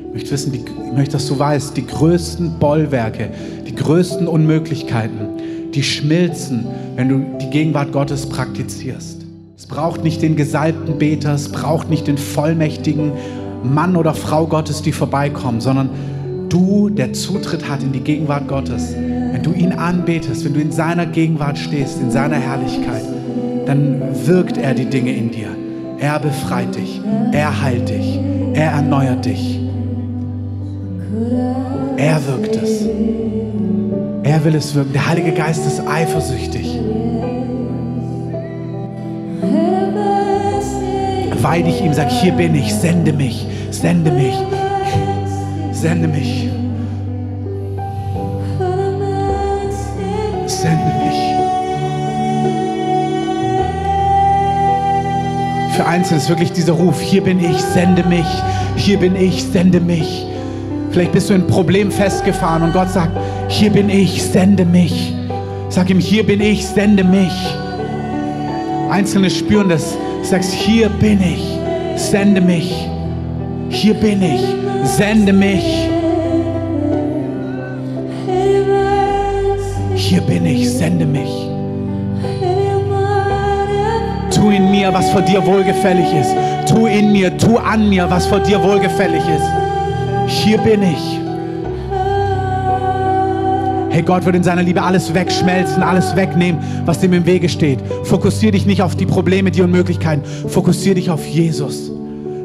Ich 0.08 0.12
möchte 0.12 0.30
wissen, 0.30 0.52
die, 0.52 0.58
ich 0.58 0.92
möchte, 0.94 1.12
dass 1.12 1.26
du 1.26 1.38
weißt, 1.38 1.74
die 1.74 1.86
größten 1.86 2.58
Bollwerke, 2.58 3.30
die 3.66 3.74
größten 3.74 4.28
Unmöglichkeiten, 4.28 5.70
die 5.72 5.82
schmilzen, 5.82 6.66
wenn 6.98 7.08
du 7.08 7.38
die 7.40 7.48
Gegenwart 7.50 7.92
Gottes 7.92 8.28
praktizierst. 8.28 9.24
Es 9.56 9.66
braucht 9.66 10.02
nicht 10.02 10.20
den 10.20 10.34
gesalbten 10.34 10.98
Beter, 10.98 11.32
es 11.32 11.48
braucht 11.48 11.88
nicht 11.88 12.08
den 12.08 12.18
vollmächtigen 12.18 13.12
Mann 13.62 13.94
oder 13.94 14.14
Frau 14.14 14.48
Gottes, 14.48 14.82
die 14.82 14.90
vorbeikommen, 14.90 15.60
sondern 15.60 15.90
du, 16.48 16.88
der 16.88 17.12
Zutritt 17.12 17.68
hat 17.68 17.84
in 17.84 17.92
die 17.92 18.00
Gegenwart 18.00 18.48
Gottes. 18.48 18.96
Wenn 18.96 19.44
du 19.44 19.52
ihn 19.52 19.74
anbetest, 19.74 20.44
wenn 20.44 20.54
du 20.54 20.60
in 20.60 20.72
seiner 20.72 21.06
Gegenwart 21.06 21.56
stehst, 21.56 22.00
in 22.00 22.10
seiner 22.10 22.34
Herrlichkeit, 22.34 23.04
dann 23.64 24.02
wirkt 24.26 24.56
er 24.58 24.74
die 24.74 24.86
Dinge 24.86 25.12
in 25.12 25.30
dir. 25.30 25.50
Er 26.00 26.18
befreit 26.18 26.74
dich, 26.74 27.00
er 27.30 27.62
heilt 27.62 27.90
dich, 27.90 28.18
er 28.54 28.72
erneuert 28.72 29.24
dich. 29.24 29.60
Er 31.96 32.20
wirkt 32.26 32.56
es. 32.56 32.88
Er 34.28 34.44
will 34.44 34.54
es 34.56 34.74
wirken. 34.74 34.92
Der 34.92 35.08
Heilige 35.08 35.32
Geist 35.32 35.64
ist 35.66 35.80
eifersüchtig. 35.88 36.78
weih 41.40 41.62
dich 41.62 41.80
ihm, 41.80 41.94
sag, 41.94 42.10
hier 42.10 42.32
bin 42.32 42.54
ich, 42.54 42.74
sende 42.74 43.12
mich, 43.12 43.46
sende 43.70 44.10
mich, 44.10 44.34
sende 45.72 46.08
mich. 46.08 46.50
Sende 50.46 50.92
mich. 51.04 51.18
Für 55.74 55.86
Einzelne 55.86 56.20
ist 56.20 56.28
wirklich 56.28 56.52
dieser 56.52 56.72
Ruf, 56.74 57.00
hier 57.00 57.22
bin 57.22 57.38
ich, 57.38 57.62
sende 57.62 58.02
mich, 58.02 58.26
hier 58.76 58.98
bin 58.98 59.16
ich, 59.16 59.44
sende 59.44 59.80
mich. 59.80 60.26
Vielleicht 60.90 61.12
bist 61.12 61.30
du 61.30 61.34
in 61.34 61.42
ein 61.42 61.46
Problem 61.46 61.90
festgefahren 61.90 62.62
und 62.62 62.72
Gott 62.74 62.90
sagt, 62.90 63.12
hier 63.48 63.70
bin 63.70 63.88
ich, 63.88 64.22
sende 64.22 64.64
mich. 64.64 65.14
Sag 65.68 65.90
ihm, 65.90 65.98
hier 65.98 66.24
bin 66.24 66.40
ich, 66.40 66.66
sende 66.66 67.02
mich. 67.02 67.32
Einzelne 68.90 69.30
spüren 69.30 69.68
das. 69.68 69.96
Sagst, 70.22 70.52
hier 70.52 70.88
bin 70.88 71.20
ich, 71.20 71.58
sende 72.00 72.40
mich. 72.40 72.74
Hier 73.70 73.94
bin 73.94 74.22
ich, 74.22 74.40
sende 74.84 75.32
mich. 75.32 75.88
Hier 79.94 80.20
bin 80.22 80.46
ich, 80.46 80.70
sende 80.70 81.04
mich. 81.04 81.48
Tu 84.34 84.50
in 84.50 84.70
mir, 84.70 84.92
was 84.92 85.10
vor 85.10 85.22
dir 85.22 85.44
wohlgefällig 85.44 86.06
ist. 86.14 86.30
Tu 86.68 86.86
in 86.86 87.12
mir, 87.12 87.36
tu 87.36 87.56
an 87.58 87.88
mir, 87.88 88.08
was 88.08 88.26
vor 88.26 88.40
dir 88.40 88.62
wohlgefällig 88.62 89.22
ist. 89.22 90.42
Hier 90.44 90.58
bin 90.58 90.82
ich. 90.82 91.17
Hey, 93.98 94.04
Gott 94.04 94.24
wird 94.24 94.36
in 94.36 94.44
seiner 94.44 94.62
Liebe 94.62 94.80
alles 94.80 95.12
wegschmelzen, 95.12 95.82
alles 95.82 96.14
wegnehmen, 96.14 96.60
was 96.84 97.00
dem 97.00 97.12
im 97.14 97.26
Wege 97.26 97.48
steht. 97.48 97.80
Fokussier 98.04 98.52
dich 98.52 98.64
nicht 98.64 98.80
auf 98.80 98.94
die 98.94 99.06
Probleme, 99.06 99.50
die 99.50 99.60
Unmöglichkeiten. 99.60 100.24
Fokussier 100.24 100.94
dich 100.94 101.10
auf 101.10 101.26
Jesus. 101.26 101.90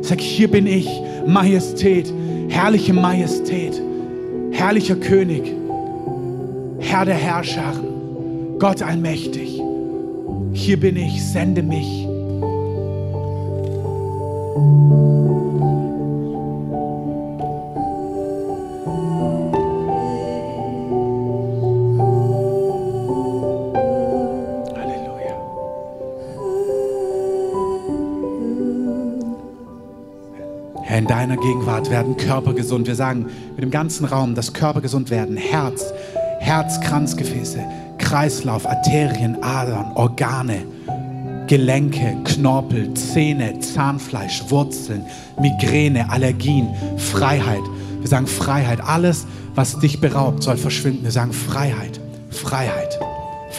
Sag, 0.01 0.19
hier 0.19 0.49
bin 0.49 0.65
ich, 0.65 0.89
Majestät, 1.27 2.11
herrliche 2.49 2.95
Majestät, 2.95 3.79
herrlicher 4.51 4.95
König, 4.95 5.43
Herr 6.79 7.05
der 7.05 7.17
Herrscher, 7.17 7.73
Gott 8.57 8.81
allmächtig. 8.81 9.61
Hier 10.53 10.79
bin 10.79 10.97
ich, 10.97 11.23
sende 11.23 11.61
mich. 11.61 12.07
Deiner 31.23 31.37
Gegenwart 31.37 31.89
werden 31.89 32.17
Körper 32.17 32.53
gesund. 32.53 32.85
Wir 32.85 32.95
sagen 32.95 33.27
mit 33.55 33.61
dem 33.61 33.71
ganzen 33.71 34.03
Raum, 34.03 34.35
dass 34.35 34.51
Körper 34.51 34.81
gesund 34.81 35.09
werden. 35.09 35.37
Herz, 35.37 35.93
Herzkranzgefäße, 36.39 37.63
Kreislauf, 37.97 38.67
Arterien, 38.67 39.41
Adern, 39.41 39.93
Organe, 39.95 40.65
Gelenke, 41.47 42.17
Knorpel, 42.25 42.93
Zähne, 42.95 43.57
Zahnfleisch, 43.59 44.43
Wurzeln, 44.49 45.05
Migräne, 45.39 46.11
Allergien, 46.11 46.67
Freiheit. 46.97 47.63
Wir 48.01 48.09
sagen 48.09 48.27
Freiheit. 48.27 48.81
Alles, 48.81 49.25
was 49.55 49.79
dich 49.79 50.01
beraubt, 50.01 50.43
soll 50.43 50.57
verschwinden. 50.57 51.05
Wir 51.05 51.11
sagen 51.11 51.31
Freiheit, 51.31 52.01
Freiheit, 52.31 52.99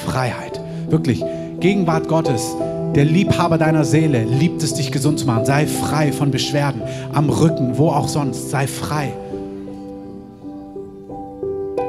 Freiheit. 0.05 0.61
Wirklich, 0.91 1.25
Gegenwart 1.61 2.09
Gottes, 2.09 2.55
der 2.95 3.05
Liebhaber 3.05 3.59
deiner 3.59 3.85
Seele, 3.85 4.25
liebt 4.25 4.63
es, 4.63 4.75
dich 4.75 4.93
gesund 4.93 5.19
zu 5.19 5.27
machen. 5.27 5.45
Sei 5.45 5.67
frei 5.67 6.13
von 6.13 6.31
Beschwerden 6.31 6.83
am 7.13 7.29
Rücken, 7.29 7.77
wo 7.77 7.89
auch 7.89 8.09
sonst. 8.09 8.51
Sei 8.51 8.67
frei. 8.67 9.13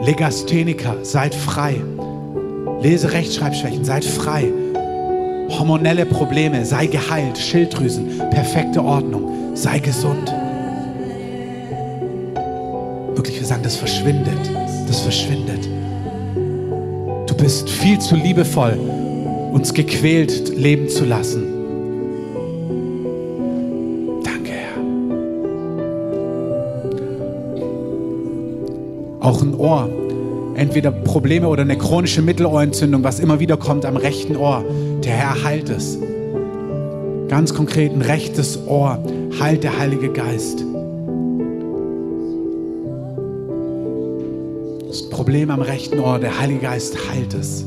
Legastheniker, 0.04 0.98
seid 1.04 1.36
frei. 1.36 1.76
Lese 2.82 3.12
Rechtschreibschwächen, 3.12 3.86
seid 3.86 4.04
frei. 4.04 4.52
Hormonelle 5.50 6.06
Probleme, 6.06 6.66
sei 6.66 6.88
geheilt. 6.88 7.38
Schilddrüsen, 7.38 8.20
perfekte 8.32 8.84
Ordnung, 8.84 9.56
sei 9.56 9.80
gesund. 9.80 10.34
Wirklich, 13.16 13.40
wir 13.40 13.48
sagen, 13.48 13.64
das 13.64 13.76
verschwindet. 13.76 14.34
Das 14.88 15.02
verschwindet. 15.02 15.68
Du 17.28 17.36
bist 17.36 17.70
viel 17.70 18.00
zu 18.00 18.16
liebevoll, 18.16 18.78
uns 19.56 19.74
gequält 19.74 20.50
leben 20.58 20.90
zu 20.90 21.06
lassen. 21.06 21.46
Danke, 24.22 24.52
Herr. 24.52 24.76
Auch 29.22 29.42
ein 29.42 29.56
Ohr. 29.56 29.90
Entweder 30.56 30.92
Probleme 30.92 31.48
oder 31.48 31.62
eine 31.62 31.78
chronische 31.78 32.22
Mittelohrentzündung, 32.22 33.06
was 33.06 33.22
immer 33.22 33.40
wieder 33.40 33.56
kommt 33.56 33.86
am 33.86 33.96
rechten 33.96 34.36
Ohr. 34.36 34.66
Der 35.06 35.14
Herr 35.14 35.44
heilt 35.46 35.70
es. 35.70 35.98
Ganz 37.30 37.54
konkret 37.54 37.94
ein 37.94 38.02
rechtes 38.02 38.60
Ohr 38.68 39.02
heilt 39.40 39.64
der 39.64 39.80
Heilige 39.80 40.12
Geist. 40.12 40.66
Das 44.90 45.10
Problem 45.10 45.50
am 45.50 45.62
rechten 45.62 46.02
Ohr, 46.02 46.20
der 46.20 46.42
Heilige 46.42 46.60
Geist 46.60 46.98
heilt 47.10 47.34
es. 47.34 47.66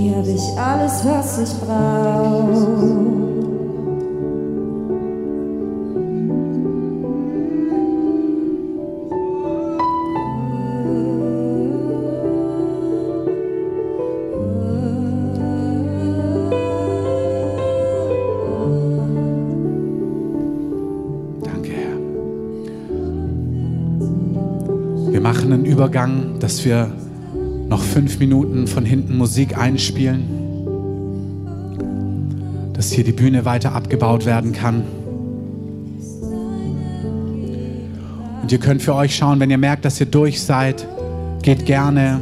Hier 0.00 0.16
habe 0.16 0.30
ich 0.30 0.40
alles, 0.58 1.04
was 1.04 1.38
ich 1.40 1.52
brauche. 1.60 2.78
Danke, 21.42 21.72
Herr. 21.72 21.98
Wir 25.12 25.20
machen 25.20 25.52
einen 25.52 25.66
Übergang, 25.66 26.38
dass 26.40 26.64
wir 26.64 26.90
noch 27.80 27.86
fünf 27.86 28.18
Minuten 28.18 28.66
von 28.66 28.84
hinten 28.84 29.16
Musik 29.16 29.56
einspielen, 29.56 30.24
dass 32.74 32.92
hier 32.92 33.04
die 33.04 33.12
Bühne 33.12 33.46
weiter 33.46 33.74
abgebaut 33.74 34.26
werden 34.26 34.52
kann. 34.52 34.82
Und 38.42 38.52
ihr 38.52 38.58
könnt 38.58 38.82
für 38.82 38.94
euch 38.94 39.16
schauen, 39.16 39.40
wenn 39.40 39.50
ihr 39.50 39.56
merkt, 39.56 39.86
dass 39.86 39.98
ihr 39.98 40.06
durch 40.06 40.42
seid, 40.42 40.86
geht 41.42 41.64
gerne 41.64 42.20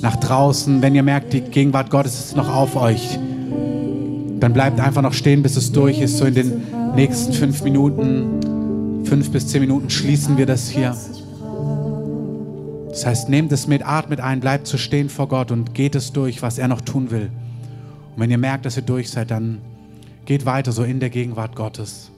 nach 0.00 0.14
draußen. 0.16 0.80
Wenn 0.80 0.94
ihr 0.94 1.02
merkt, 1.02 1.32
die 1.32 1.40
Gegenwart 1.40 1.90
Gottes 1.90 2.26
ist 2.26 2.36
noch 2.36 2.54
auf 2.54 2.76
euch, 2.76 3.18
dann 4.38 4.52
bleibt 4.52 4.78
einfach 4.78 5.02
noch 5.02 5.12
stehen, 5.14 5.42
bis 5.42 5.56
es 5.56 5.72
durch 5.72 6.00
ist. 6.00 6.18
So 6.18 6.24
in 6.24 6.34
den 6.34 6.62
nächsten 6.94 7.32
fünf 7.32 7.64
Minuten, 7.64 9.02
fünf 9.04 9.30
bis 9.32 9.48
zehn 9.48 9.62
Minuten 9.62 9.90
schließen 9.90 10.38
wir 10.38 10.46
das 10.46 10.68
hier. 10.68 10.94
Das 13.02 13.08
heißt, 13.08 13.28
nehmt 13.30 13.50
es 13.50 13.66
mit, 13.66 13.84
atmet 13.84 14.20
ein, 14.20 14.38
bleibt 14.38 14.68
zu 14.68 14.78
stehen 14.78 15.08
vor 15.08 15.26
Gott 15.26 15.50
und 15.50 15.74
geht 15.74 15.96
es 15.96 16.12
durch, 16.12 16.40
was 16.40 16.56
er 16.56 16.68
noch 16.68 16.80
tun 16.80 17.10
will. 17.10 17.32
Und 18.14 18.22
wenn 18.22 18.30
ihr 18.30 18.38
merkt, 18.38 18.64
dass 18.64 18.76
ihr 18.76 18.84
durch 18.84 19.10
seid, 19.10 19.32
dann 19.32 19.58
geht 20.24 20.46
weiter 20.46 20.70
so 20.70 20.84
in 20.84 21.00
der 21.00 21.10
Gegenwart 21.10 21.56
Gottes. 21.56 22.12